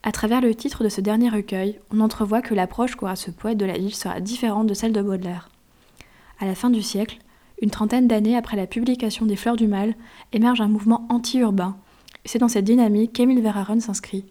À 0.03 0.13
travers 0.13 0.39
le 0.39 0.55
titre 0.55 0.85
de 0.85 0.89
ce 0.89 1.01
dernier 1.01 1.27
recueil, 1.27 1.79
on 1.91 1.99
entrevoit 1.99 2.41
que 2.41 2.53
l'approche 2.53 2.95
qu'aura 2.95 3.17
ce 3.17 3.29
poète 3.29 3.57
de 3.57 3.65
la 3.65 3.77
ville 3.77 3.93
sera 3.93 4.21
différente 4.21 4.67
de 4.67 4.73
celle 4.73 4.93
de 4.93 5.01
Baudelaire. 5.01 5.49
À 6.39 6.45
la 6.45 6.55
fin 6.55 6.69
du 6.69 6.81
siècle, 6.81 7.17
une 7.61 7.71
trentaine 7.71 8.07
d'années 8.07 8.37
après 8.37 8.55
la 8.55 8.65
publication 8.65 9.25
des 9.25 9.35
Fleurs 9.35 9.57
du 9.57 9.67
Mal, 9.67 9.95
émerge 10.31 10.61
un 10.61 10.69
mouvement 10.69 11.05
anti-urbain. 11.09 11.75
C'est 12.23 12.39
dans 12.39 12.47
cette 12.47 12.63
dynamique 12.63 13.11
qu'Émile 13.11 13.41
Verhaeren 13.41 13.81
s'inscrit. 13.81 14.23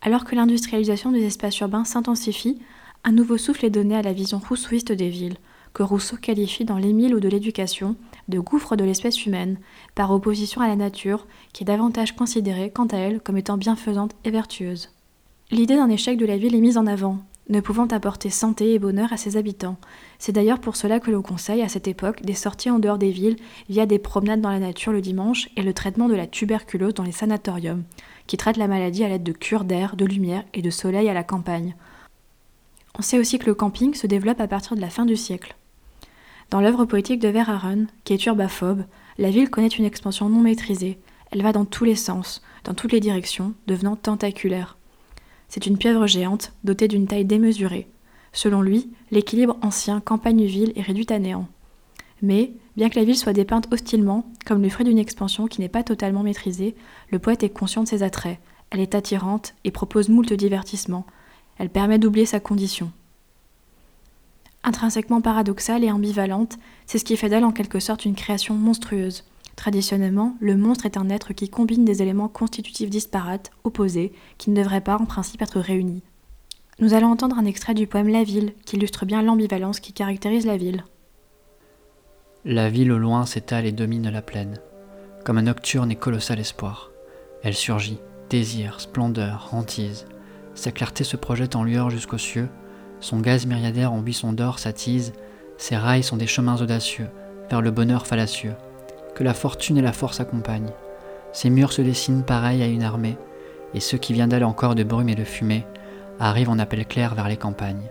Alors 0.00 0.24
que 0.24 0.34
l'industrialisation 0.34 1.12
des 1.12 1.26
espaces 1.26 1.60
urbains 1.60 1.84
s'intensifie, 1.84 2.58
un 3.04 3.12
nouveau 3.12 3.36
souffle 3.36 3.66
est 3.66 3.70
donné 3.70 3.94
à 3.94 4.02
la 4.02 4.14
vision 4.14 4.38
rousseauiste 4.38 4.90
des 4.90 5.10
villes, 5.10 5.36
que 5.74 5.82
Rousseau 5.82 6.16
qualifie 6.16 6.64
dans 6.64 6.78
L'Émile 6.78 7.14
ou 7.14 7.20
de 7.20 7.28
l'éducation 7.28 7.96
de 8.28 8.38
gouffre 8.38 8.76
de 8.76 8.84
l'espèce 8.84 9.26
humaine, 9.26 9.58
par 9.94 10.10
opposition 10.10 10.60
à 10.60 10.68
la 10.68 10.76
nature, 10.76 11.26
qui 11.52 11.62
est 11.62 11.66
davantage 11.66 12.16
considérée, 12.16 12.70
quant 12.70 12.86
à 12.86 12.96
elle, 12.96 13.20
comme 13.20 13.36
étant 13.36 13.56
bienfaisante 13.56 14.14
et 14.24 14.30
vertueuse. 14.30 14.90
L'idée 15.50 15.76
d'un 15.76 15.90
échec 15.90 16.16
de 16.16 16.26
la 16.26 16.38
ville 16.38 16.54
est 16.54 16.60
mise 16.60 16.78
en 16.78 16.86
avant, 16.86 17.18
ne 17.50 17.60
pouvant 17.60 17.86
apporter 17.86 18.30
santé 18.30 18.72
et 18.72 18.78
bonheur 18.78 19.12
à 19.12 19.18
ses 19.18 19.36
habitants. 19.36 19.76
C'est 20.18 20.32
d'ailleurs 20.32 20.60
pour 20.60 20.76
cela 20.76 21.00
que 21.00 21.10
l'on 21.10 21.20
conseille 21.20 21.60
à 21.60 21.68
cette 21.68 21.88
époque 21.88 22.22
des 22.22 22.34
sorties 22.34 22.70
en 22.70 22.78
dehors 22.78 22.96
des 22.96 23.10
villes 23.10 23.36
via 23.68 23.84
des 23.84 23.98
promenades 23.98 24.40
dans 24.40 24.50
la 24.50 24.58
nature 24.58 24.92
le 24.92 25.02
dimanche 25.02 25.50
et 25.56 25.62
le 25.62 25.74
traitement 25.74 26.08
de 26.08 26.14
la 26.14 26.26
tuberculose 26.26 26.94
dans 26.94 27.02
les 27.02 27.12
sanatoriums, 27.12 27.84
qui 28.26 28.38
traitent 28.38 28.56
la 28.56 28.68
maladie 28.68 29.04
à 29.04 29.08
l'aide 29.08 29.22
de 29.22 29.32
cures 29.32 29.64
d'air, 29.64 29.96
de 29.96 30.06
lumière 30.06 30.44
et 30.54 30.62
de 30.62 30.70
soleil 30.70 31.10
à 31.10 31.14
la 31.14 31.24
campagne. 31.24 31.76
On 32.98 33.02
sait 33.02 33.18
aussi 33.18 33.38
que 33.38 33.46
le 33.46 33.54
camping 33.54 33.92
se 33.92 34.06
développe 34.06 34.40
à 34.40 34.48
partir 34.48 34.76
de 34.76 34.80
la 34.80 34.88
fin 34.88 35.04
du 35.04 35.16
siècle. 35.16 35.56
Dans 36.54 36.60
l'œuvre 36.60 36.84
poétique 36.84 37.18
de 37.18 37.26
Verhaeren, 37.26 37.88
qui 38.04 38.12
est 38.12 38.26
urbaphobe, 38.26 38.84
la 39.18 39.30
ville 39.30 39.50
connaît 39.50 39.66
une 39.66 39.84
expansion 39.84 40.28
non 40.28 40.38
maîtrisée. 40.38 41.00
Elle 41.32 41.42
va 41.42 41.50
dans 41.50 41.64
tous 41.64 41.82
les 41.82 41.96
sens, 41.96 42.42
dans 42.62 42.74
toutes 42.74 42.92
les 42.92 43.00
directions, 43.00 43.54
devenant 43.66 43.96
tentaculaire. 43.96 44.78
C'est 45.48 45.66
une 45.66 45.78
pieuvre 45.78 46.06
géante, 46.06 46.52
dotée 46.62 46.86
d'une 46.86 47.08
taille 47.08 47.24
démesurée. 47.24 47.88
Selon 48.32 48.62
lui, 48.62 48.88
l'équilibre 49.10 49.56
ancien 49.62 49.98
campagne-ville 49.98 50.72
est 50.76 50.82
réduit 50.82 51.08
à 51.08 51.18
néant. 51.18 51.48
Mais, 52.22 52.52
bien 52.76 52.88
que 52.88 53.00
la 53.00 53.04
ville 53.04 53.18
soit 53.18 53.32
dépeinte 53.32 53.66
hostilement, 53.72 54.30
comme 54.46 54.62
le 54.62 54.68
fruit 54.68 54.86
d'une 54.86 55.00
expansion 55.00 55.48
qui 55.48 55.60
n'est 55.60 55.68
pas 55.68 55.82
totalement 55.82 56.22
maîtrisée, 56.22 56.76
le 57.10 57.18
poète 57.18 57.42
est 57.42 57.48
conscient 57.48 57.82
de 57.82 57.88
ses 57.88 58.04
attraits. 58.04 58.38
Elle 58.70 58.78
est 58.78 58.94
attirante 58.94 59.56
et 59.64 59.72
propose 59.72 60.08
moult 60.08 60.32
divertissements. 60.32 61.04
Elle 61.58 61.70
permet 61.70 61.98
d'oublier 61.98 62.26
sa 62.26 62.38
condition. 62.38 62.92
Intrinsèquement 64.64 65.20
paradoxale 65.20 65.84
et 65.84 65.92
ambivalente, 65.92 66.56
c'est 66.86 66.96
ce 66.98 67.04
qui 67.04 67.18
fait 67.18 67.28
d'elle 67.28 67.44
en 67.44 67.52
quelque 67.52 67.80
sorte 67.80 68.06
une 68.06 68.14
création 68.14 68.54
monstrueuse. 68.54 69.24
Traditionnellement, 69.56 70.36
le 70.40 70.56
monstre 70.56 70.86
est 70.86 70.96
un 70.96 71.10
être 71.10 71.34
qui 71.34 71.50
combine 71.50 71.84
des 71.84 72.00
éléments 72.00 72.28
constitutifs 72.28 72.88
disparates, 72.88 73.50
opposés, 73.62 74.12
qui 74.38 74.50
ne 74.50 74.56
devraient 74.56 74.80
pas 74.80 74.96
en 74.96 75.04
principe 75.04 75.42
être 75.42 75.60
réunis. 75.60 76.02
Nous 76.80 76.94
allons 76.94 77.08
entendre 77.08 77.38
un 77.38 77.44
extrait 77.44 77.74
du 77.74 77.86
poème 77.86 78.08
La 78.08 78.24
ville, 78.24 78.54
qui 78.64 78.76
illustre 78.76 79.04
bien 79.04 79.22
l'ambivalence 79.22 79.80
qui 79.80 79.92
caractérise 79.92 80.46
la 80.46 80.56
ville. 80.56 80.84
La 82.46 82.70
ville 82.70 82.90
au 82.90 82.98
loin 82.98 83.26
s'étale 83.26 83.66
et 83.66 83.72
domine 83.72 84.10
la 84.10 84.22
plaine, 84.22 84.58
comme 85.24 85.38
un 85.38 85.42
nocturne 85.42 85.90
et 85.92 85.96
colossal 85.96 86.40
espoir. 86.40 86.90
Elle 87.42 87.54
surgit, 87.54 87.98
désir, 88.30 88.80
splendeur, 88.80 89.50
hantise. 89.52 90.06
Sa 90.54 90.72
clarté 90.72 91.04
se 91.04 91.16
projette 91.16 91.54
en 91.54 91.64
lueur 91.64 91.90
jusqu'aux 91.90 92.18
cieux, 92.18 92.48
son 93.04 93.20
gaz 93.20 93.44
myriadaire 93.44 93.92
en 93.92 93.98
buisson 93.98 94.32
d'or 94.32 94.58
s'attise, 94.58 95.12
ses 95.58 95.76
rails 95.76 96.02
sont 96.02 96.16
des 96.16 96.26
chemins 96.26 96.56
audacieux, 96.56 97.08
vers 97.50 97.60
le 97.60 97.70
bonheur 97.70 98.06
fallacieux. 98.06 98.54
Que 99.14 99.22
la 99.22 99.34
fortune 99.34 99.76
et 99.76 99.82
la 99.82 99.92
force 99.92 100.20
accompagnent. 100.20 100.72
Ses 101.34 101.50
murs 101.50 101.74
se 101.74 101.82
dessinent 101.82 102.24
pareils 102.24 102.62
à 102.62 102.66
une 102.66 102.82
armée, 102.82 103.18
et 103.74 103.80
ceux 103.80 103.98
qui 103.98 104.14
viennent 104.14 104.30
d'aller 104.30 104.46
encore 104.46 104.74
de 104.74 104.84
brume 104.84 105.10
et 105.10 105.14
de 105.14 105.24
fumée 105.24 105.66
arrivent 106.18 106.48
en 106.48 106.58
appel 106.58 106.86
clair 106.86 107.14
vers 107.14 107.28
les 107.28 107.36
campagnes. 107.36 107.90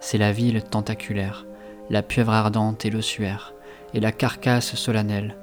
C'est 0.00 0.18
la 0.18 0.32
ville 0.32 0.62
tentaculaire, 0.62 1.46
la 1.88 2.02
pieuvre 2.02 2.34
ardente 2.34 2.84
et 2.84 2.90
l'ossuaire, 2.90 3.54
et 3.94 4.00
la 4.00 4.12
carcasse 4.12 4.74
solennelle, 4.74 5.34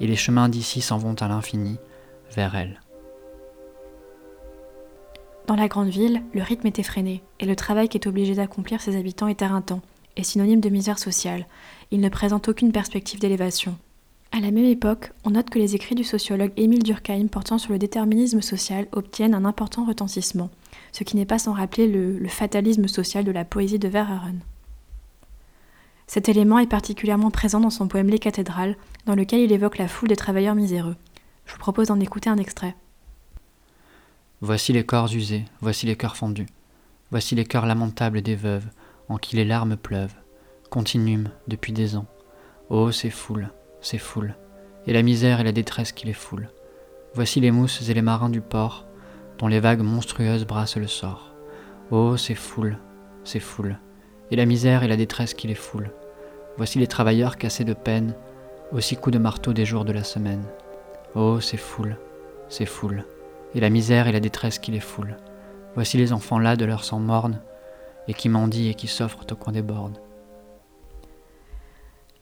et 0.00 0.08
les 0.08 0.16
chemins 0.16 0.48
d'ici 0.48 0.80
s'en 0.80 0.98
vont 0.98 1.14
à 1.14 1.28
l'infini, 1.28 1.78
vers 2.34 2.56
elle. 2.56 2.80
Dans 5.46 5.54
la 5.54 5.68
grande 5.68 5.88
ville, 5.88 6.22
le 6.34 6.42
rythme 6.42 6.66
est 6.66 6.80
effréné, 6.80 7.22
et 7.38 7.46
le 7.46 7.54
travail 7.54 7.88
qu'est 7.88 8.08
obligé 8.08 8.34
d'accomplir 8.34 8.80
ses 8.80 8.96
habitants 8.96 9.28
est 9.28 9.42
éreintant, 9.42 9.80
et 10.16 10.24
synonyme 10.24 10.60
de 10.60 10.68
misère 10.68 10.98
sociale. 10.98 11.46
Il 11.92 12.00
ne 12.00 12.08
présente 12.08 12.48
aucune 12.48 12.72
perspective 12.72 13.20
d'élévation. 13.20 13.76
À 14.32 14.40
la 14.40 14.50
même 14.50 14.64
époque, 14.64 15.12
on 15.24 15.30
note 15.30 15.48
que 15.48 15.60
les 15.60 15.76
écrits 15.76 15.94
du 15.94 16.02
sociologue 16.02 16.52
Émile 16.56 16.82
Durkheim 16.82 17.28
portant 17.28 17.58
sur 17.58 17.72
le 17.72 17.78
déterminisme 17.78 18.42
social 18.42 18.88
obtiennent 18.90 19.34
un 19.34 19.44
important 19.44 19.84
retentissement, 19.84 20.50
ce 20.90 21.04
qui 21.04 21.16
n'est 21.16 21.26
pas 21.26 21.38
sans 21.38 21.52
rappeler 21.52 21.86
le, 21.86 22.26
fatalisme 22.28 22.88
social 22.88 23.24
de 23.24 23.30
la 23.30 23.44
poésie 23.44 23.78
de 23.78 23.88
Verhaeren. 23.88 24.40
Cet 26.08 26.28
élément 26.28 26.58
est 26.58 26.66
particulièrement 26.66 27.30
présent 27.30 27.60
dans 27.60 27.70
son 27.70 27.86
poème 27.86 28.08
Les 28.08 28.18
cathédrales, 28.18 28.76
dans 29.06 29.14
lequel 29.14 29.40
il 29.40 29.52
évoque 29.52 29.78
la 29.78 29.88
foule 29.88 30.08
des 30.08 30.16
travailleurs 30.16 30.56
miséreux. 30.56 30.96
Je 31.46 31.52
vous 31.52 31.58
propose 31.58 31.88
d'en 31.88 32.00
écouter 32.00 32.30
un 32.30 32.36
extrait. 32.36 32.74
Voici 34.42 34.74
les 34.74 34.84
corps 34.84 35.10
usés, 35.14 35.46
voici 35.62 35.86
les 35.86 35.96
cœurs 35.96 36.14
fondus, 36.14 36.46
voici 37.10 37.34
les 37.34 37.46
cœurs 37.46 37.64
lamentables 37.64 38.20
des 38.20 38.34
veuves, 38.34 38.66
en 39.08 39.16
qui 39.16 39.34
les 39.34 39.46
larmes 39.46 39.78
pleuvent, 39.78 40.14
continuent 40.68 41.24
depuis 41.48 41.72
des 41.72 41.96
ans. 41.96 42.04
Oh, 42.68 42.92
ces 42.92 43.08
foules, 43.08 43.48
ces 43.80 43.96
foules, 43.96 44.34
et 44.86 44.92
la 44.92 45.00
misère 45.00 45.40
et 45.40 45.44
la 45.44 45.52
détresse 45.52 45.92
qui 45.92 46.06
les 46.06 46.12
foulent. 46.12 46.50
Voici 47.14 47.40
les 47.40 47.50
mousses 47.50 47.88
et 47.88 47.94
les 47.94 48.02
marins 48.02 48.28
du 48.28 48.42
port, 48.42 48.84
dont 49.38 49.48
les 49.48 49.58
vagues 49.58 49.80
monstrueuses 49.80 50.44
brassent 50.44 50.76
le 50.76 50.86
sort. 50.86 51.32
Oh, 51.90 52.18
ces 52.18 52.34
foules, 52.34 52.76
ces 53.24 53.40
foules, 53.40 53.78
et 54.30 54.36
la 54.36 54.44
misère 54.44 54.82
et 54.82 54.88
la 54.88 54.98
détresse 54.98 55.32
qui 55.32 55.46
les 55.46 55.54
foulent. 55.54 55.92
Voici 56.58 56.78
les 56.78 56.88
travailleurs 56.88 57.38
cassés 57.38 57.64
de 57.64 57.72
peine, 57.72 58.14
aussi 58.70 58.96
coups 58.96 59.14
de 59.14 59.18
marteau 59.18 59.54
des 59.54 59.64
jours 59.64 59.86
de 59.86 59.92
la 59.92 60.04
semaine. 60.04 60.44
Oh, 61.14 61.40
ces 61.40 61.56
foules, 61.56 61.96
ces 62.50 62.66
foules 62.66 63.06
et 63.56 63.60
la 63.60 63.70
misère 63.70 64.06
et 64.06 64.12
la 64.12 64.20
détresse 64.20 64.58
qui 64.58 64.70
les 64.70 64.80
foulent. 64.80 65.16
Voici 65.74 65.96
les 65.96 66.12
enfants 66.12 66.38
là 66.38 66.56
de 66.56 66.66
leur 66.66 66.84
sang 66.84 67.00
morne, 67.00 67.40
et 68.06 68.14
qui 68.14 68.28
mendient 68.28 68.70
et 68.70 68.74
qui 68.74 68.86
s'offrent 68.86 69.24
au 69.32 69.34
coin 69.34 69.52
des 69.52 69.62
bornes. 69.62 69.98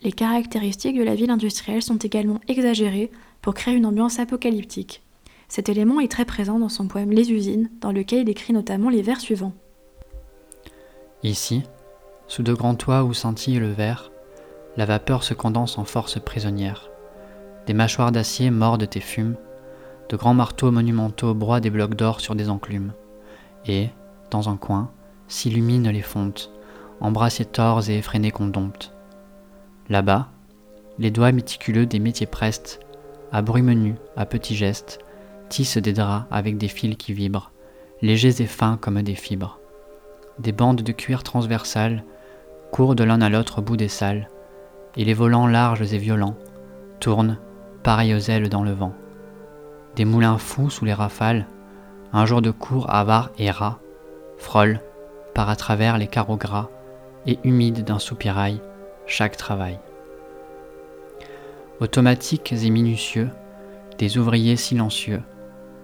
Les 0.00 0.12
caractéristiques 0.12 0.96
de 0.96 1.02
la 1.02 1.16
ville 1.16 1.30
industrielle 1.30 1.82
sont 1.82 1.96
également 1.96 2.40
exagérées 2.46 3.10
pour 3.42 3.54
créer 3.54 3.74
une 3.74 3.86
ambiance 3.86 4.20
apocalyptique. 4.20 5.02
Cet 5.48 5.68
élément 5.68 6.00
est 6.00 6.10
très 6.10 6.24
présent 6.24 6.58
dans 6.58 6.68
son 6.68 6.86
poème 6.86 7.10
Les 7.10 7.32
usines, 7.32 7.70
dans 7.80 7.92
lequel 7.92 8.20
il 8.20 8.28
écrit 8.28 8.52
notamment 8.52 8.88
les 8.88 9.02
vers 9.02 9.20
suivants. 9.20 9.54
Ici, 11.22 11.64
sous 12.28 12.42
de 12.42 12.52
grands 12.52 12.76
toits 12.76 13.02
où 13.02 13.12
scintille 13.12 13.58
le 13.58 13.72
verre, 13.72 14.12
la 14.76 14.86
vapeur 14.86 15.24
se 15.24 15.34
condense 15.34 15.78
en 15.78 15.84
force 15.84 16.20
prisonnière. 16.20 16.90
Des 17.66 17.74
mâchoires 17.74 18.12
d'acier 18.12 18.50
mordent 18.50 18.88
et 18.94 19.00
fument, 19.00 19.36
de 20.08 20.16
grands 20.16 20.34
marteaux 20.34 20.70
monumentaux 20.70 21.34
broient 21.34 21.60
des 21.60 21.70
blocs 21.70 21.94
d'or 21.94 22.20
sur 22.20 22.34
des 22.34 22.50
enclumes, 22.50 22.92
et, 23.66 23.88
dans 24.30 24.48
un 24.48 24.56
coin, 24.56 24.90
s'illuminent 25.28 25.90
les 25.90 26.02
fontes, 26.02 26.50
en 27.00 27.10
brassiers 27.10 27.44
tors 27.44 27.88
et 27.88 27.98
effrénés 27.98 28.30
qu'on 28.30 28.46
dompte. 28.46 28.92
Là-bas, 29.88 30.28
les 30.98 31.10
doigts 31.10 31.32
méticuleux 31.32 31.86
des 31.86 31.98
métiers 31.98 32.26
prestes, 32.26 32.80
à 33.32 33.42
bruit 33.42 33.62
menu, 33.62 33.94
à 34.16 34.26
petits 34.26 34.54
gestes, 34.54 35.00
tissent 35.48 35.78
des 35.78 35.92
draps 35.92 36.26
avec 36.30 36.56
des 36.56 36.68
fils 36.68 36.96
qui 36.96 37.12
vibrent, 37.12 37.50
légers 38.02 38.42
et 38.42 38.46
fins 38.46 38.78
comme 38.80 39.02
des 39.02 39.14
fibres. 39.14 39.58
Des 40.38 40.52
bandes 40.52 40.82
de 40.82 40.92
cuir 40.92 41.22
transversales 41.22 42.04
courent 42.72 42.94
de 42.94 43.04
l'un 43.04 43.20
à 43.20 43.28
l'autre 43.28 43.60
au 43.60 43.62
bout 43.62 43.76
des 43.76 43.88
salles, 43.88 44.28
et 44.96 45.04
les 45.04 45.14
volants 45.14 45.46
larges 45.46 45.92
et 45.92 45.98
violents 45.98 46.36
tournent, 47.00 47.38
pareils 47.82 48.14
aux 48.14 48.30
ailes 48.30 48.48
dans 48.48 48.62
le 48.62 48.72
vent 48.72 48.94
des 49.96 50.04
moulins 50.04 50.38
fous 50.38 50.70
sous 50.70 50.84
les 50.84 50.94
rafales, 50.94 51.46
un 52.12 52.26
jour 52.26 52.42
de 52.42 52.50
cours 52.50 52.90
avare 52.90 53.30
et 53.38 53.50
rat, 53.50 53.78
frôle, 54.38 54.80
par 55.34 55.48
à 55.48 55.56
travers 55.56 55.98
les 55.98 56.06
carreaux 56.06 56.36
gras, 56.36 56.68
et 57.26 57.38
humide 57.44 57.84
d'un 57.84 57.98
soupirail, 57.98 58.60
chaque 59.06 59.36
travail. 59.36 59.78
Automatiques 61.80 62.52
et 62.52 62.70
minutieux, 62.70 63.30
des 63.98 64.18
ouvriers 64.18 64.56
silencieux 64.56 65.22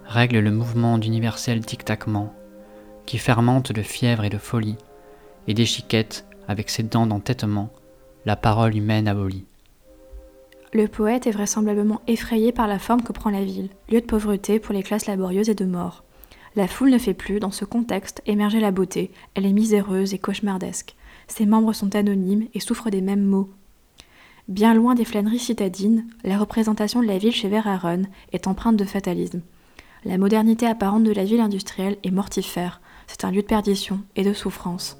règlent 0.05 0.39
le 0.39 0.51
mouvement 0.51 0.97
d'universel 0.97 1.65
tic-tacement, 1.65 2.33
qui 3.05 3.17
fermente 3.17 3.71
de 3.71 3.81
fièvre 3.81 4.23
et 4.23 4.29
de 4.29 4.37
folie, 4.37 4.77
et 5.47 5.53
déchiquette, 5.53 6.25
avec 6.47 6.69
ses 6.69 6.83
dents 6.83 7.07
d'entêtement, 7.07 7.69
la 8.25 8.35
parole 8.35 8.75
humaine 8.75 9.07
abolie. 9.07 9.45
Le 10.73 10.87
poète 10.87 11.27
est 11.27 11.31
vraisemblablement 11.31 11.99
effrayé 12.07 12.53
par 12.53 12.65
la 12.65 12.79
forme 12.79 13.01
que 13.01 13.11
prend 13.11 13.29
la 13.29 13.43
ville, 13.43 13.69
lieu 13.89 13.99
de 13.99 14.05
pauvreté 14.05 14.57
pour 14.57 14.73
les 14.73 14.83
classes 14.83 15.05
laborieuses 15.05 15.49
et 15.49 15.55
de 15.55 15.65
mort. 15.65 16.03
La 16.55 16.67
foule 16.67 16.91
ne 16.91 16.97
fait 16.97 17.13
plus, 17.13 17.41
dans 17.41 17.51
ce 17.51 17.65
contexte, 17.65 18.21
émerger 18.25 18.61
la 18.61 18.71
beauté, 18.71 19.11
elle 19.35 19.45
est 19.45 19.51
miséreuse 19.51 20.13
et 20.13 20.17
cauchemardesque. 20.17 20.95
Ses 21.27 21.45
membres 21.45 21.73
sont 21.73 21.93
anonymes 21.95 22.47
et 22.53 22.61
souffrent 22.61 22.89
des 22.89 23.01
mêmes 23.01 23.23
maux. 23.23 23.49
Bien 24.47 24.73
loin 24.73 24.95
des 24.95 25.03
flâneries 25.05 25.39
citadines, 25.39 26.07
la 26.23 26.37
représentation 26.37 27.01
de 27.01 27.07
la 27.07 27.17
ville 27.17 27.33
chez 27.33 27.49
Verhaeren 27.49 28.07
est 28.31 28.47
empreinte 28.47 28.77
de 28.77 28.85
fatalisme. 28.85 29.41
La 30.05 30.17
modernité 30.17 30.67
apparente 30.67 31.03
de 31.03 31.11
la 31.11 31.25
ville 31.25 31.41
industrielle 31.41 31.97
est 32.03 32.11
mortifère, 32.11 32.79
c'est 33.07 33.25
un 33.25 33.31
lieu 33.31 33.41
de 33.41 33.47
perdition 33.47 33.99
et 34.15 34.23
de 34.23 34.33
souffrance. 34.33 34.97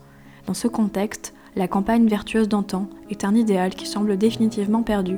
Dans 0.47 0.53
ce 0.53 0.67
contexte, 0.67 1.33
la 1.55 1.69
campagne 1.69 2.07
vertueuse 2.07 2.49
d'antan 2.49 2.89
est 3.09 3.23
un 3.23 3.35
idéal 3.35 3.73
qui 3.73 3.85
semble 3.85 4.17
définitivement 4.17 4.83
perdu. 4.83 5.17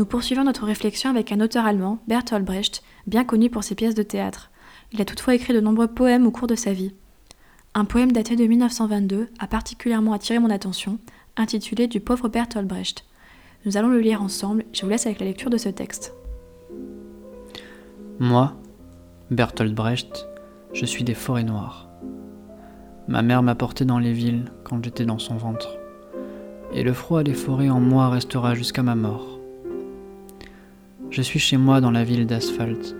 Nous 0.00 0.06
poursuivons 0.06 0.44
notre 0.44 0.64
réflexion 0.64 1.10
avec 1.10 1.30
un 1.30 1.42
auteur 1.42 1.66
allemand, 1.66 1.98
Bertolt 2.08 2.42
Brecht, 2.42 2.82
bien 3.06 3.22
connu 3.22 3.50
pour 3.50 3.64
ses 3.64 3.74
pièces 3.74 3.94
de 3.94 4.02
théâtre. 4.02 4.50
Il 4.92 5.02
a 5.02 5.04
toutefois 5.04 5.34
écrit 5.34 5.52
de 5.52 5.60
nombreux 5.60 5.88
poèmes 5.88 6.26
au 6.26 6.30
cours 6.30 6.46
de 6.46 6.54
sa 6.54 6.72
vie. 6.72 6.94
Un 7.74 7.84
poème 7.84 8.10
daté 8.10 8.34
de 8.34 8.46
1922 8.46 9.28
a 9.38 9.46
particulièrement 9.46 10.14
attiré 10.14 10.38
mon 10.38 10.48
attention, 10.48 10.98
intitulé 11.36 11.86
Du 11.86 12.00
pauvre 12.00 12.30
Bertolt 12.30 12.66
Brecht. 12.66 13.04
Nous 13.66 13.76
allons 13.76 13.90
le 13.90 14.00
lire 14.00 14.22
ensemble, 14.22 14.64
je 14.72 14.80
vous 14.80 14.88
laisse 14.88 15.04
avec 15.04 15.20
la 15.20 15.26
lecture 15.26 15.50
de 15.50 15.58
ce 15.58 15.68
texte. 15.68 16.14
Moi, 18.18 18.54
Bertolt 19.30 19.74
Brecht, 19.74 20.26
je 20.72 20.86
suis 20.86 21.04
des 21.04 21.12
forêts 21.12 21.44
noires. 21.44 21.90
Ma 23.06 23.20
mère 23.20 23.42
m'a 23.42 23.54
porté 23.54 23.84
dans 23.84 23.98
les 23.98 24.14
villes 24.14 24.50
quand 24.64 24.82
j'étais 24.82 25.04
dans 25.04 25.18
son 25.18 25.36
ventre. 25.36 25.76
Et 26.72 26.84
le 26.84 26.94
froid 26.94 27.22
des 27.22 27.34
forêts 27.34 27.68
en 27.68 27.80
moi 27.80 28.08
restera 28.08 28.54
jusqu'à 28.54 28.82
ma 28.82 28.94
mort. 28.94 29.39
Je 31.10 31.22
suis 31.22 31.40
chez 31.40 31.56
moi 31.56 31.80
dans 31.80 31.90
la 31.90 32.04
ville 32.04 32.24
d'asphalte, 32.24 32.94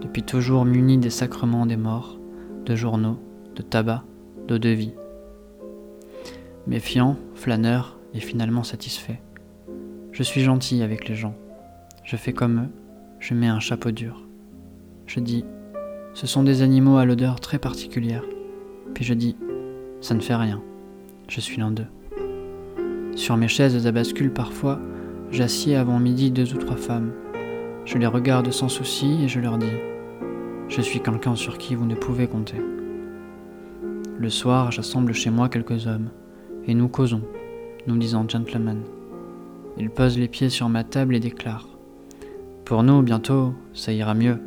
depuis 0.00 0.22
toujours 0.22 0.64
muni 0.64 0.96
des 0.96 1.10
sacrements 1.10 1.66
des 1.66 1.76
morts, 1.76 2.18
de 2.64 2.74
journaux, 2.74 3.18
de 3.54 3.60
tabac, 3.60 4.04
d'eau 4.48 4.56
de 4.56 4.70
vie. 4.70 4.94
Méfiant, 6.66 7.18
flâneur 7.34 7.98
et 8.14 8.20
finalement 8.20 8.62
satisfait. 8.62 9.20
Je 10.12 10.22
suis 10.22 10.40
gentil 10.40 10.82
avec 10.82 11.10
les 11.10 11.14
gens. 11.14 11.34
Je 12.04 12.16
fais 12.16 12.32
comme 12.32 12.60
eux, 12.60 12.68
je 13.18 13.34
mets 13.34 13.48
un 13.48 13.60
chapeau 13.60 13.90
dur. 13.90 14.26
Je 15.06 15.20
dis, 15.20 15.44
ce 16.14 16.26
sont 16.26 16.42
des 16.42 16.62
animaux 16.62 16.96
à 16.96 17.04
l'odeur 17.04 17.38
très 17.38 17.58
particulière. 17.58 18.24
Puis 18.94 19.04
je 19.04 19.12
dis, 19.12 19.36
ça 20.00 20.14
ne 20.14 20.20
fait 20.20 20.36
rien. 20.36 20.62
Je 21.28 21.40
suis 21.42 21.58
l'un 21.58 21.70
d'eux. 21.70 21.86
Sur 23.14 23.36
mes 23.36 23.48
chaises 23.48 23.86
à 23.86 23.92
bascule 23.92 24.32
parfois, 24.32 24.80
J'assieds 25.32 25.76
avant 25.76 26.00
midi 26.00 26.32
deux 26.32 26.54
ou 26.54 26.58
trois 26.58 26.76
femmes. 26.76 27.12
Je 27.84 27.98
les 27.98 28.06
regarde 28.06 28.50
sans 28.50 28.68
souci 28.68 29.22
et 29.22 29.28
je 29.28 29.38
leur 29.38 29.58
dis 29.58 29.76
Je 30.68 30.80
suis 30.80 31.00
quelqu'un 31.00 31.36
sur 31.36 31.56
qui 31.56 31.76
vous 31.76 31.86
ne 31.86 31.94
pouvez 31.94 32.26
compter. 32.26 32.60
Le 34.18 34.28
soir, 34.28 34.72
j'assemble 34.72 35.12
chez 35.12 35.30
moi 35.30 35.48
quelques 35.48 35.86
hommes, 35.86 36.10
et 36.66 36.74
nous 36.74 36.88
causons, 36.88 37.22
nous 37.86 37.96
disant 37.96 38.28
gentlemen. 38.28 38.82
Ils 39.78 39.88
posent 39.88 40.18
les 40.18 40.26
pieds 40.26 40.50
sur 40.50 40.68
ma 40.68 40.82
table 40.82 41.14
et 41.14 41.20
déclarent 41.20 41.68
Pour 42.64 42.82
nous, 42.82 43.00
bientôt, 43.02 43.54
ça 43.72 43.92
ira 43.92 44.14
mieux. 44.14 44.38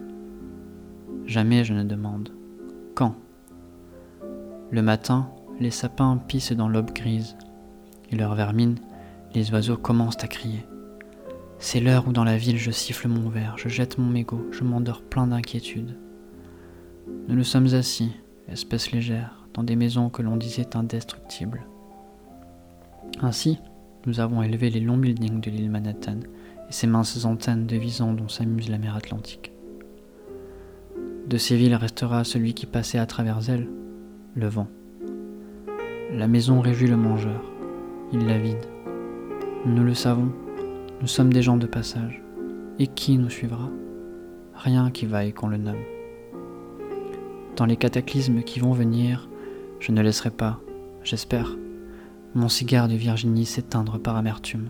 Jamais 1.26 1.64
je 1.64 1.74
ne 1.74 1.86
demande 1.86 2.30
Quand? 2.94 3.16
Le 4.70 4.82
matin, 4.82 5.30
les 5.62 5.72
sapins 5.72 6.18
pissent 6.28 6.52
dans 6.52 6.68
l'aube 6.68 6.92
grise, 6.92 7.38
et 8.12 8.18
leur 8.18 8.36
vermine, 8.36 8.76
les 9.34 9.50
oiseaux 9.52 9.78
commencent 9.78 10.22
à 10.24 10.28
crier. 10.28 10.66
C'est 11.66 11.80
l'heure 11.80 12.10
où 12.10 12.12
dans 12.12 12.26
la 12.26 12.36
ville 12.36 12.58
je 12.58 12.72
siffle 12.72 13.08
mon 13.08 13.30
verre, 13.30 13.58
je 13.58 13.70
jette 13.70 13.98
mon 13.98 14.10
mégot, 14.10 14.46
je 14.52 14.66
m'endors 14.66 15.02
plein 15.02 15.28
d'inquiétude. 15.28 15.98
Nous 17.30 17.36
nous 17.36 17.46
sommes 17.46 17.74
assis, 17.74 18.12
espèce 18.50 18.92
légère, 18.92 19.48
dans 19.54 19.64
des 19.64 19.78
maisons 19.78 20.10
que 20.10 20.22
l'on 20.22 20.36
disait 20.36 20.76
indestructibles. 20.76 21.66
Ainsi, 23.22 23.60
nous 24.06 24.20
avons 24.20 24.44
élevé 24.44 24.70
les 24.70 24.82
longs 24.82 24.98
buildings 24.98 25.40
de 25.40 25.50
l'île 25.50 25.72
Manhattan 25.72 26.20
et 26.68 26.74
ces 26.74 26.86
minces 26.86 27.24
antennes 27.24 27.66
de 27.66 27.78
visant 27.78 28.12
dont 28.12 28.28
s'amuse 28.28 28.70
la 28.70 28.78
mer 28.78 28.98
Atlantique. 28.98 29.54
De 31.30 31.38
ces 31.38 31.56
villes 31.56 31.76
restera 31.76 32.26
celui 32.26 32.54
qui 32.54 32.66
passait 32.66 33.00
à 33.00 33.06
travers 33.06 33.50
elles, 33.50 33.70
le 34.36 34.50
vent. 34.50 34.68
La 36.12 36.28
maison 36.28 36.60
réjouit 36.60 36.90
le 36.90 36.98
mangeur, 36.98 37.42
il 38.12 38.28
la 38.28 38.38
vide. 38.38 38.66
Nous 39.66 39.86
le 39.86 39.94
savons, 39.94 40.34
nous 41.04 41.10
sommes 41.10 41.34
des 41.34 41.42
gens 41.42 41.58
de 41.58 41.68
passage. 41.68 42.22
Et 42.80 42.88
qui 42.88 43.18
nous 43.18 43.30
suivra? 43.30 43.70
Rien 44.56 44.90
qui 44.90 45.06
vaille 45.06 45.34
qu'on 45.34 45.50
le 45.50 45.58
nomme. 45.58 45.84
Dans 47.58 47.66
les 47.66 47.76
cataclysmes 47.76 48.42
qui 48.42 48.62
vont 48.62 48.72
venir, 48.72 49.28
je 49.82 49.92
ne 49.92 50.02
laisserai 50.02 50.30
pas, 50.30 50.62
j'espère, 51.04 51.58
mon 52.36 52.48
cigare 52.48 52.88
de 52.88 52.96
Virginie 52.96 53.46
s'éteindre 53.46 54.00
par 54.00 54.16
amertume. 54.16 54.70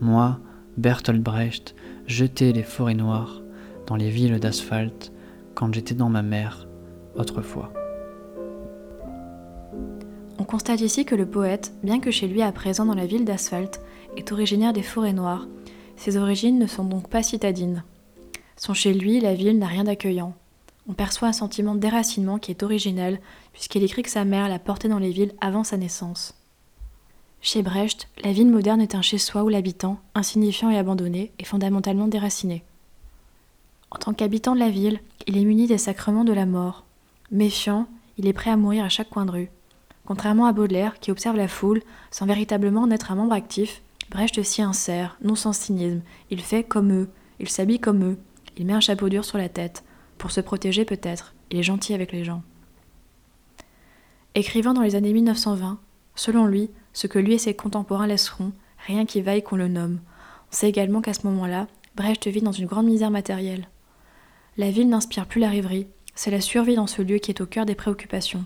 Moi, 0.00 0.40
Bertolt 0.76 1.22
Brecht, 1.22 1.76
jeter 2.08 2.52
les 2.52 2.64
forêts 2.64 2.94
noires 2.94 3.40
dans 3.86 3.94
les 3.94 4.10
villes 4.10 4.40
d'asphalte 4.40 5.12
quand 5.54 5.72
j'étais 5.72 5.94
dans 5.94 6.10
ma 6.10 6.22
mère 6.22 6.66
autrefois. 7.14 7.72
On 10.40 10.44
constate 10.44 10.80
ici 10.80 11.04
que 11.04 11.14
le 11.14 11.26
poète, 11.26 11.72
bien 11.84 12.00
que 12.00 12.10
chez 12.10 12.26
lui 12.26 12.42
à 12.42 12.50
présent 12.50 12.86
dans 12.86 12.94
la 12.94 13.06
ville 13.06 13.24
d'asphalte, 13.24 13.80
est 14.16 14.32
originaire 14.32 14.72
des 14.72 14.82
forêts 14.82 15.12
noires 15.12 15.46
ses 16.00 16.16
origines 16.16 16.58
ne 16.58 16.66
sont 16.66 16.84
donc 16.84 17.10
pas 17.10 17.22
citadines. 17.22 17.84
Son 18.56 18.72
chez 18.72 18.94
lui, 18.94 19.20
la 19.20 19.34
ville 19.34 19.58
n'a 19.58 19.66
rien 19.66 19.84
d'accueillant. 19.84 20.32
On 20.88 20.94
perçoit 20.94 21.28
un 21.28 21.34
sentiment 21.34 21.74
de 21.74 21.80
déracinement 21.80 22.38
qui 22.38 22.50
est 22.50 22.62
originel, 22.62 23.20
puisqu'il 23.52 23.82
écrit 23.82 24.02
que 24.02 24.08
sa 24.08 24.24
mère 24.24 24.48
l'a 24.48 24.58
porté 24.58 24.88
dans 24.88 24.98
les 24.98 25.10
villes 25.10 25.34
avant 25.42 25.62
sa 25.62 25.76
naissance. 25.76 26.34
Chez 27.42 27.60
Brecht, 27.60 28.08
la 28.24 28.32
ville 28.32 28.48
moderne 28.48 28.80
est 28.80 28.94
un 28.94 29.02
chez-soi 29.02 29.44
où 29.44 29.50
l'habitant, 29.50 29.98
insignifiant 30.14 30.70
et 30.70 30.78
abandonné, 30.78 31.32
est 31.38 31.44
fondamentalement 31.44 32.08
déraciné. 32.08 32.64
En 33.90 33.98
tant 33.98 34.14
qu'habitant 34.14 34.54
de 34.54 34.60
la 34.60 34.70
ville, 34.70 35.00
il 35.26 35.36
est 35.36 35.44
muni 35.44 35.66
des 35.66 35.78
sacrements 35.78 36.24
de 36.24 36.32
la 36.32 36.46
mort. 36.46 36.84
Méfiant, 37.30 37.86
il 38.16 38.26
est 38.26 38.32
prêt 38.32 38.50
à 38.50 38.56
mourir 38.56 38.84
à 38.84 38.88
chaque 38.88 39.10
coin 39.10 39.26
de 39.26 39.32
rue. 39.32 39.50
Contrairement 40.06 40.46
à 40.46 40.52
Baudelaire, 40.52 40.98
qui 40.98 41.10
observe 41.10 41.36
la 41.36 41.46
foule 41.46 41.82
sans 42.10 42.24
véritablement 42.24 42.82
en 42.82 42.90
être 42.90 43.12
un 43.12 43.16
membre 43.16 43.34
actif, 43.34 43.82
Brecht 44.10 44.42
s'y 44.42 44.60
insère, 44.60 45.16
non 45.22 45.36
sans 45.36 45.52
cynisme. 45.52 46.02
Il 46.30 46.40
fait 46.40 46.64
comme 46.64 46.92
eux, 46.92 47.08
il 47.38 47.48
s'habille 47.48 47.78
comme 47.78 48.04
eux, 48.04 48.18
il 48.56 48.66
met 48.66 48.72
un 48.72 48.80
chapeau 48.80 49.08
dur 49.08 49.24
sur 49.24 49.38
la 49.38 49.48
tête, 49.48 49.84
pour 50.18 50.32
se 50.32 50.40
protéger 50.40 50.84
peut-être, 50.84 51.34
il 51.50 51.58
est 51.58 51.62
gentil 51.62 51.94
avec 51.94 52.12
les 52.12 52.24
gens. 52.24 52.42
Écrivant 54.34 54.74
dans 54.74 54.82
les 54.82 54.96
années 54.96 55.12
1920, 55.12 55.78
selon 56.14 56.46
lui, 56.46 56.70
ce 56.92 57.06
que 57.06 57.18
lui 57.18 57.34
et 57.34 57.38
ses 57.38 57.54
contemporains 57.54 58.08
laisseront, 58.08 58.52
rien 58.86 59.06
qui 59.06 59.22
vaille 59.22 59.42
qu'on 59.42 59.56
le 59.56 59.68
nomme. 59.68 60.00
On 60.50 60.54
sait 60.54 60.68
également 60.68 61.00
qu'à 61.00 61.14
ce 61.14 61.26
moment-là, 61.28 61.68
Brecht 61.94 62.26
vit 62.26 62.42
dans 62.42 62.52
une 62.52 62.66
grande 62.66 62.86
misère 62.86 63.10
matérielle. 63.10 63.68
La 64.56 64.70
ville 64.70 64.88
n'inspire 64.88 65.26
plus 65.26 65.40
la 65.40 65.48
rêverie, 65.48 65.86
c'est 66.16 66.30
la 66.30 66.40
survie 66.40 66.74
dans 66.74 66.88
ce 66.88 67.02
lieu 67.02 67.18
qui 67.18 67.30
est 67.30 67.40
au 67.40 67.46
cœur 67.46 67.64
des 67.64 67.76
préoccupations. 67.76 68.44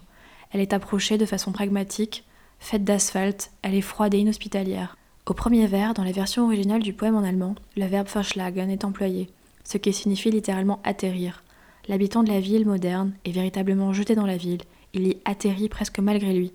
Elle 0.51 0.61
est 0.61 0.75
approchée 0.75 1.19
de 1.19 1.27
façon 1.27 1.53
pragmatique, 1.53 2.25
faite 2.59 2.85
d'asphalte, 2.85 3.51
elle 3.63 3.75
est 3.75 3.81
froide 3.81 4.15
et 4.15 4.19
inhospitalière. 4.19 4.97
Au 5.27 5.33
premier 5.33 5.67
vers, 5.67 5.95
dans 5.95 6.05
la 6.05 6.13
version 6.13 6.45
originale 6.45 6.83
du 6.83 6.93
poème 6.93 7.17
en 7.17 7.25
allemand, 7.25 7.55
le 7.79 7.87
verbe 7.87 8.09
verschlagen 8.09 8.69
est 8.69 8.85
employé, 8.85 9.31
ce 9.65 9.79
qui 9.79 9.91
signifie 9.95 10.31
littéralement 10.31 10.81
atterrir. 10.85 11.43
L'habitant 11.89 12.23
de 12.23 12.29
la 12.29 12.41
ville 12.41 12.67
moderne 12.67 13.15
est 13.25 13.31
véritablement 13.31 13.95
jeté 13.95 14.15
dans 14.15 14.27
la 14.27 14.37
ville, 14.37 14.61
il 14.93 15.07
y 15.07 15.17
atterrit 15.25 15.71
presque 15.71 15.99
malgré 15.99 16.35
lui. 16.35 16.53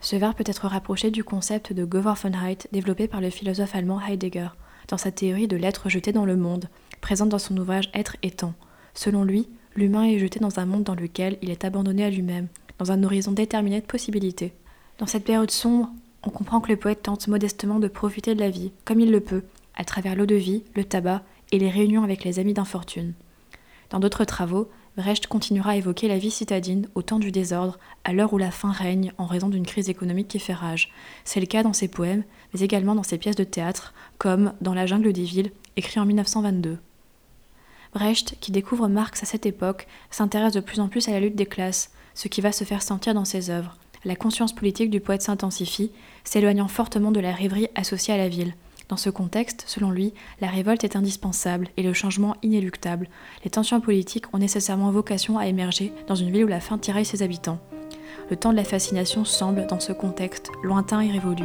Ce 0.00 0.14
verbe 0.14 0.36
peut 0.36 0.44
être 0.46 0.68
rapproché 0.68 1.10
du 1.10 1.24
concept 1.24 1.72
de 1.72 1.84
Geworfenheit 1.84 2.68
développé 2.70 3.08
par 3.08 3.20
le 3.20 3.30
philosophe 3.30 3.74
allemand 3.74 4.00
Heidegger, 4.00 4.50
dans 4.86 4.98
sa 4.98 5.10
théorie 5.10 5.48
de 5.48 5.56
l'être 5.56 5.88
jeté 5.88 6.12
dans 6.12 6.24
le 6.24 6.36
monde, 6.36 6.68
présente 7.00 7.28
dans 7.28 7.40
son 7.40 7.56
ouvrage 7.56 7.90
Être 7.92 8.16
et 8.22 8.30
temps. 8.30 8.54
Selon 8.94 9.24
lui, 9.24 9.48
l'humain 9.74 10.04
est 10.04 10.20
jeté 10.20 10.38
dans 10.38 10.60
un 10.60 10.66
monde 10.66 10.84
dans 10.84 10.94
lequel 10.94 11.38
il 11.42 11.50
est 11.50 11.64
abandonné 11.64 12.04
à 12.04 12.10
lui-même, 12.10 12.46
dans 12.78 12.92
un 12.92 13.02
horizon 13.02 13.32
déterminé 13.32 13.80
de 13.80 13.86
possibilités. 13.86 14.52
Dans 14.98 15.06
cette 15.06 15.24
période 15.24 15.50
sombre, 15.50 15.90
on 16.24 16.30
comprend 16.30 16.60
que 16.60 16.68
le 16.68 16.76
poète 16.76 17.02
tente 17.02 17.28
modestement 17.28 17.78
de 17.78 17.88
profiter 17.88 18.34
de 18.34 18.40
la 18.40 18.50
vie, 18.50 18.72
comme 18.84 19.00
il 19.00 19.10
le 19.10 19.20
peut, 19.20 19.42
à 19.74 19.84
travers 19.84 20.14
l'eau 20.14 20.26
de 20.26 20.34
vie, 20.34 20.64
le 20.74 20.84
tabac 20.84 21.22
et 21.50 21.58
les 21.58 21.70
réunions 21.70 22.04
avec 22.04 22.24
les 22.24 22.38
amis 22.38 22.54
d'infortune. 22.54 23.14
Dans 23.90 24.00
d'autres 24.00 24.24
travaux, 24.24 24.70
Brecht 24.96 25.26
continuera 25.26 25.70
à 25.70 25.76
évoquer 25.76 26.06
la 26.06 26.18
vie 26.18 26.30
citadine 26.30 26.86
au 26.94 27.02
temps 27.02 27.18
du 27.18 27.32
désordre, 27.32 27.78
à 28.04 28.12
l'heure 28.12 28.32
où 28.34 28.38
la 28.38 28.50
faim 28.50 28.70
règne 28.70 29.12
en 29.16 29.26
raison 29.26 29.48
d'une 29.48 29.66
crise 29.66 29.88
économique 29.88 30.28
qui 30.28 30.38
fait 30.38 30.52
rage. 30.52 30.92
C'est 31.24 31.40
le 31.40 31.46
cas 31.46 31.62
dans 31.62 31.72
ses 31.72 31.88
poèmes, 31.88 32.24
mais 32.52 32.60
également 32.60 32.94
dans 32.94 33.02
ses 33.02 33.16
pièces 33.16 33.36
de 33.36 33.44
théâtre, 33.44 33.94
comme 34.18 34.52
Dans 34.60 34.74
la 34.74 34.86
jungle 34.86 35.12
des 35.12 35.24
villes, 35.24 35.52
écrit 35.76 35.98
en 35.98 36.04
1922. 36.04 36.78
Brecht, 37.94 38.36
qui 38.40 38.52
découvre 38.52 38.88
Marx 38.88 39.22
à 39.22 39.26
cette 39.26 39.46
époque, 39.46 39.86
s'intéresse 40.10 40.54
de 40.54 40.60
plus 40.60 40.80
en 40.80 40.88
plus 40.88 41.08
à 41.08 41.12
la 41.12 41.20
lutte 41.20 41.36
des 41.36 41.46
classes, 41.46 41.90
ce 42.14 42.28
qui 42.28 42.42
va 42.42 42.52
se 42.52 42.64
faire 42.64 42.82
sentir 42.82 43.14
dans 43.14 43.24
ses 43.24 43.48
œuvres. 43.48 43.78
La 44.04 44.16
conscience 44.16 44.52
politique 44.52 44.90
du 44.90 44.98
poète 44.98 45.22
s'intensifie, 45.22 45.92
s'éloignant 46.24 46.66
fortement 46.66 47.12
de 47.12 47.20
la 47.20 47.32
rêverie 47.32 47.68
associée 47.76 48.12
à 48.12 48.16
la 48.16 48.28
ville. 48.28 48.54
Dans 48.88 48.96
ce 48.96 49.10
contexte, 49.10 49.64
selon 49.68 49.90
lui, 49.90 50.12
la 50.40 50.48
révolte 50.48 50.82
est 50.82 50.96
indispensable 50.96 51.68
et 51.76 51.82
le 51.82 51.92
changement 51.92 52.36
inéluctable. 52.42 53.08
Les 53.44 53.50
tensions 53.50 53.80
politiques 53.80 54.34
ont 54.34 54.38
nécessairement 54.38 54.90
vocation 54.90 55.38
à 55.38 55.46
émerger 55.46 55.92
dans 56.08 56.16
une 56.16 56.32
ville 56.32 56.44
où 56.44 56.48
la 56.48 56.60
faim 56.60 56.78
tiraille 56.78 57.04
ses 57.04 57.22
habitants. 57.22 57.60
Le 58.28 58.36
temps 58.36 58.50
de 58.50 58.56
la 58.56 58.64
fascination 58.64 59.24
semble, 59.24 59.66
dans 59.66 59.80
ce 59.80 59.92
contexte, 59.92 60.50
lointain 60.62 61.00
et 61.00 61.10
révolu. 61.10 61.44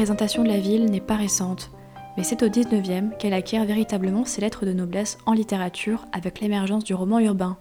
Représentation 0.00 0.44
de 0.44 0.48
la 0.48 0.60
ville 0.60 0.86
n'est 0.86 0.98
pas 0.98 1.16
récente, 1.16 1.70
mais 2.16 2.24
c'est 2.24 2.42
au 2.42 2.48
XIXe 2.48 3.14
qu'elle 3.18 3.34
acquiert 3.34 3.66
véritablement 3.66 4.24
ses 4.24 4.40
lettres 4.40 4.64
de 4.64 4.72
noblesse 4.72 5.18
en 5.26 5.34
littérature 5.34 6.06
avec 6.12 6.40
l'émergence 6.40 6.84
du 6.84 6.94
roman 6.94 7.18
urbain. 7.18 7.58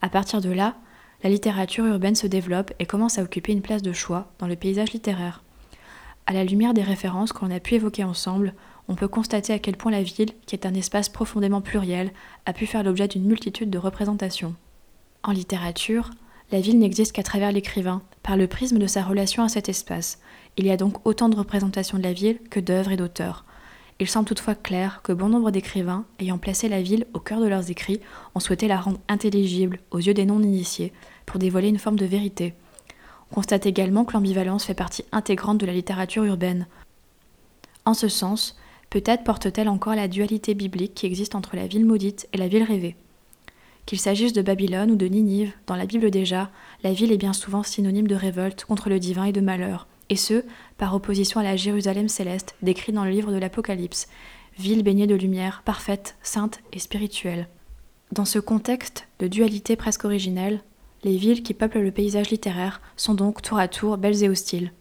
À 0.00 0.08
partir 0.08 0.40
de 0.40 0.50
là, 0.50 0.76
la 1.24 1.30
littérature 1.30 1.84
urbaine 1.84 2.14
se 2.14 2.28
développe 2.28 2.72
et 2.78 2.86
commence 2.86 3.18
à 3.18 3.24
occuper 3.24 3.50
une 3.50 3.60
place 3.60 3.82
de 3.82 3.92
choix 3.92 4.30
dans 4.38 4.46
le 4.46 4.54
paysage 4.54 4.92
littéraire. 4.92 5.42
À 6.26 6.32
la 6.32 6.44
lumière 6.44 6.74
des 6.74 6.82
références 6.84 7.32
que 7.32 7.44
l'on 7.44 7.50
a 7.50 7.58
pu 7.58 7.74
évoquer 7.74 8.04
ensemble, 8.04 8.54
on 8.86 8.94
peut 8.94 9.08
constater 9.08 9.52
à 9.52 9.58
quel 9.58 9.76
point 9.76 9.90
la 9.90 10.04
ville, 10.04 10.30
qui 10.46 10.54
est 10.54 10.66
un 10.66 10.74
espace 10.74 11.08
profondément 11.08 11.60
pluriel, 11.60 12.12
a 12.46 12.52
pu 12.52 12.66
faire 12.66 12.84
l'objet 12.84 13.08
d'une 13.08 13.26
multitude 13.26 13.70
de 13.70 13.78
représentations. 13.78 14.54
En 15.24 15.32
littérature, 15.32 16.10
la 16.52 16.60
ville 16.60 16.78
n'existe 16.78 17.10
qu'à 17.10 17.24
travers 17.24 17.50
l'écrivain, 17.50 18.00
par 18.24 18.36
le 18.36 18.48
prisme 18.48 18.78
de 18.78 18.86
sa 18.88 19.04
relation 19.04 19.44
à 19.44 19.48
cet 19.48 19.68
espace. 19.68 20.18
Il 20.56 20.66
y 20.66 20.70
a 20.70 20.76
donc 20.76 21.06
autant 21.06 21.28
de 21.28 21.36
représentations 21.36 21.98
de 21.98 22.02
la 22.02 22.14
ville 22.14 22.40
que 22.50 22.58
d'œuvres 22.58 22.90
et 22.90 22.96
d'auteurs. 22.96 23.44
Il 24.00 24.08
semble 24.08 24.26
toutefois 24.26 24.56
clair 24.56 25.00
que 25.04 25.12
bon 25.12 25.28
nombre 25.28 25.52
d'écrivains, 25.52 26.04
ayant 26.18 26.38
placé 26.38 26.68
la 26.68 26.82
ville 26.82 27.06
au 27.12 27.20
cœur 27.20 27.38
de 27.40 27.46
leurs 27.46 27.70
écrits, 27.70 28.00
ont 28.34 28.40
souhaité 28.40 28.66
la 28.66 28.80
rendre 28.80 28.98
intelligible 29.08 29.78
aux 29.92 29.98
yeux 29.98 30.14
des 30.14 30.24
non-initiés, 30.24 30.92
pour 31.26 31.38
dévoiler 31.38 31.68
une 31.68 31.78
forme 31.78 31.98
de 31.98 32.06
vérité. 32.06 32.54
On 33.30 33.36
constate 33.36 33.66
également 33.66 34.04
que 34.04 34.14
l'ambivalence 34.14 34.64
fait 34.64 34.74
partie 34.74 35.04
intégrante 35.12 35.58
de 35.58 35.66
la 35.66 35.72
littérature 35.74 36.24
urbaine. 36.24 36.66
En 37.84 37.94
ce 37.94 38.08
sens, 38.08 38.56
peut-être 38.88 39.24
porte-t-elle 39.24 39.68
encore 39.68 39.94
la 39.94 40.08
dualité 40.08 40.54
biblique 40.54 40.94
qui 40.94 41.06
existe 41.06 41.34
entre 41.34 41.56
la 41.56 41.66
ville 41.66 41.84
maudite 41.84 42.26
et 42.32 42.38
la 42.38 42.48
ville 42.48 42.62
rêvée. 42.62 42.96
Qu'il 43.86 44.00
s'agisse 44.00 44.32
de 44.32 44.42
Babylone 44.42 44.90
ou 44.90 44.96
de 44.96 45.06
Ninive, 45.06 45.52
dans 45.66 45.76
la 45.76 45.86
Bible 45.86 46.10
déjà, 46.10 46.50
la 46.82 46.92
ville 46.92 47.12
est 47.12 47.18
bien 47.18 47.34
souvent 47.34 47.62
synonyme 47.62 48.06
de 48.06 48.14
révolte 48.14 48.64
contre 48.64 48.88
le 48.88 48.98
divin 48.98 49.24
et 49.24 49.32
de 49.32 49.42
malheur, 49.42 49.86
et 50.08 50.16
ce, 50.16 50.44
par 50.78 50.94
opposition 50.94 51.40
à 51.40 51.42
la 51.42 51.56
Jérusalem 51.56 52.08
céleste 52.08 52.54
décrite 52.62 52.94
dans 52.94 53.04
le 53.04 53.10
livre 53.10 53.32
de 53.32 53.38
l'Apocalypse, 53.38 54.08
ville 54.58 54.82
baignée 54.82 55.06
de 55.06 55.14
lumière, 55.14 55.62
parfaite, 55.64 56.16
sainte 56.22 56.60
et 56.72 56.78
spirituelle. 56.78 57.48
Dans 58.12 58.24
ce 58.24 58.38
contexte 58.38 59.06
de 59.18 59.28
dualité 59.28 59.76
presque 59.76 60.04
originelle, 60.04 60.60
les 61.02 61.16
villes 61.16 61.42
qui 61.42 61.52
peuplent 61.52 61.82
le 61.82 61.90
paysage 61.90 62.30
littéraire 62.30 62.80
sont 62.96 63.14
donc 63.14 63.42
tour 63.42 63.58
à 63.58 63.68
tour 63.68 63.98
belles 63.98 64.24
et 64.24 64.28
hostiles. 64.28 64.72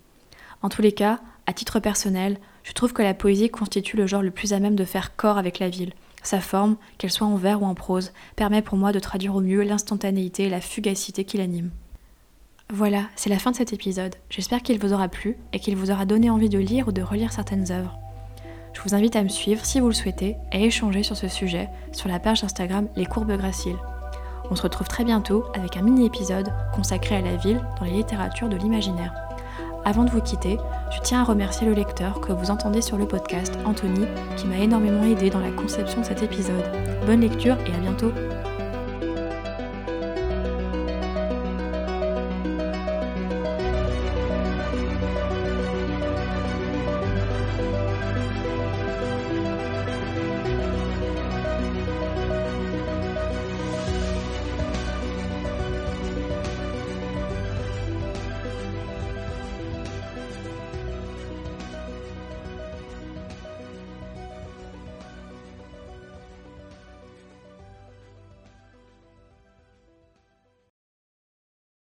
En 0.62 0.70
tous 0.70 0.82
les 0.82 0.94
cas, 0.94 1.20
à 1.46 1.52
titre 1.52 1.80
personnel, 1.80 2.38
je 2.64 2.72
trouve 2.72 2.94
que 2.94 3.02
la 3.02 3.14
poésie 3.14 3.50
constitue 3.50 3.98
le 3.98 4.08
genre 4.08 4.22
le 4.22 4.32
plus 4.32 4.54
à 4.54 4.60
même 4.60 4.76
de 4.76 4.86
faire 4.86 5.16
corps 5.18 5.38
avec 5.38 5.60
la 5.60 5.70
ville, 5.70 5.94
sa 6.24 6.42
forme, 6.42 6.78
qu'elle 6.98 7.12
soit 7.12 7.28
en 7.28 7.36
vers 7.36 7.62
ou 7.62 7.66
en 7.66 7.76
prose, 7.76 8.14
permet 8.36 8.62
pour 8.62 8.78
moi 8.78 8.92
de 8.92 9.00
traduire 9.00 9.36
au 9.36 9.42
mieux 9.42 9.64
l'instantanéité 9.64 10.44
et 10.44 10.50
la 10.50 10.62
fugacité 10.62 11.26
qui 11.26 11.38
l'anime. 11.38 11.72
Voilà, 12.70 13.04
c'est 13.16 13.30
la 13.30 13.40
fin 13.40 13.52
de 13.52 13.56
cet 13.56 13.74
épisode. 13.74 14.16
J'espère 14.30 14.64
qu'il 14.64 14.80
vous 14.80 14.94
aura 14.94 15.08
plu 15.08 15.38
et 15.52 15.60
qu'il 15.60 15.76
vous 15.76 15.92
aura 15.92 16.06
donné 16.06 16.30
envie 16.30 16.50
de 16.50 16.60
lire 16.60 16.88
ou 16.88 16.92
de 16.92 17.02
relire 17.02 17.32
certaines 17.32 17.72
œuvres. 17.72 18.00
Je 18.74 18.82
vous 18.82 18.96
invite 18.96 19.16
à 19.16 19.24
me 19.24 19.30
suivre 19.30 19.64
si 19.66 19.80
vous 19.80 19.88
le 19.88 19.94
souhaitez 19.94 20.36
et 20.52 20.58
à 20.58 20.60
échanger 20.60 21.04
sur 21.04 21.16
ce 21.16 21.28
sujet 21.28 21.70
sur 21.92 22.10
la 22.10 22.20
page 22.20 22.44
Instagram 22.44 22.88
Les 22.96 23.06
Courbes 23.06 23.38
Graciles. 23.38 23.78
On 24.50 24.56
se 24.56 24.64
retrouve 24.64 24.88
très 24.88 25.04
bientôt 25.04 25.46
avec 25.54 25.78
un 25.78 25.84
mini-épisode 25.84 26.52
consacré 26.74 27.16
à 27.16 27.22
la 27.22 27.36
ville 27.36 27.62
dans 27.80 27.86
les 27.86 27.92
littératures 27.92 28.50
de 28.50 28.58
l'imaginaire. 28.58 29.14
Avant 29.86 30.06
de 30.06 30.10
vous 30.10 30.22
quitter, 30.22 30.60
je 30.92 31.02
tiens 31.02 31.22
à 31.22 31.24
remercier 31.26 31.68
le 31.68 31.74
lecteur 31.74 32.22
que 32.22 32.32
vous 32.32 32.52
entendez 32.52 32.82
sur 32.82 32.98
le 32.98 33.06
podcast, 33.06 33.54
Anthony, 33.66 34.06
qui 34.38 34.48
m'a 34.48 34.58
énormément 34.58 35.04
aidé 35.04 35.30
dans 35.30 35.42
la 35.42 35.52
conception 35.52 36.00
de 36.00 36.06
cet 36.06 36.24
épisode. 36.24 36.64
Bonne 37.06 37.20
lecture 37.20 37.58
et 37.68 37.76
à 37.76 37.80
bientôt 37.80 38.12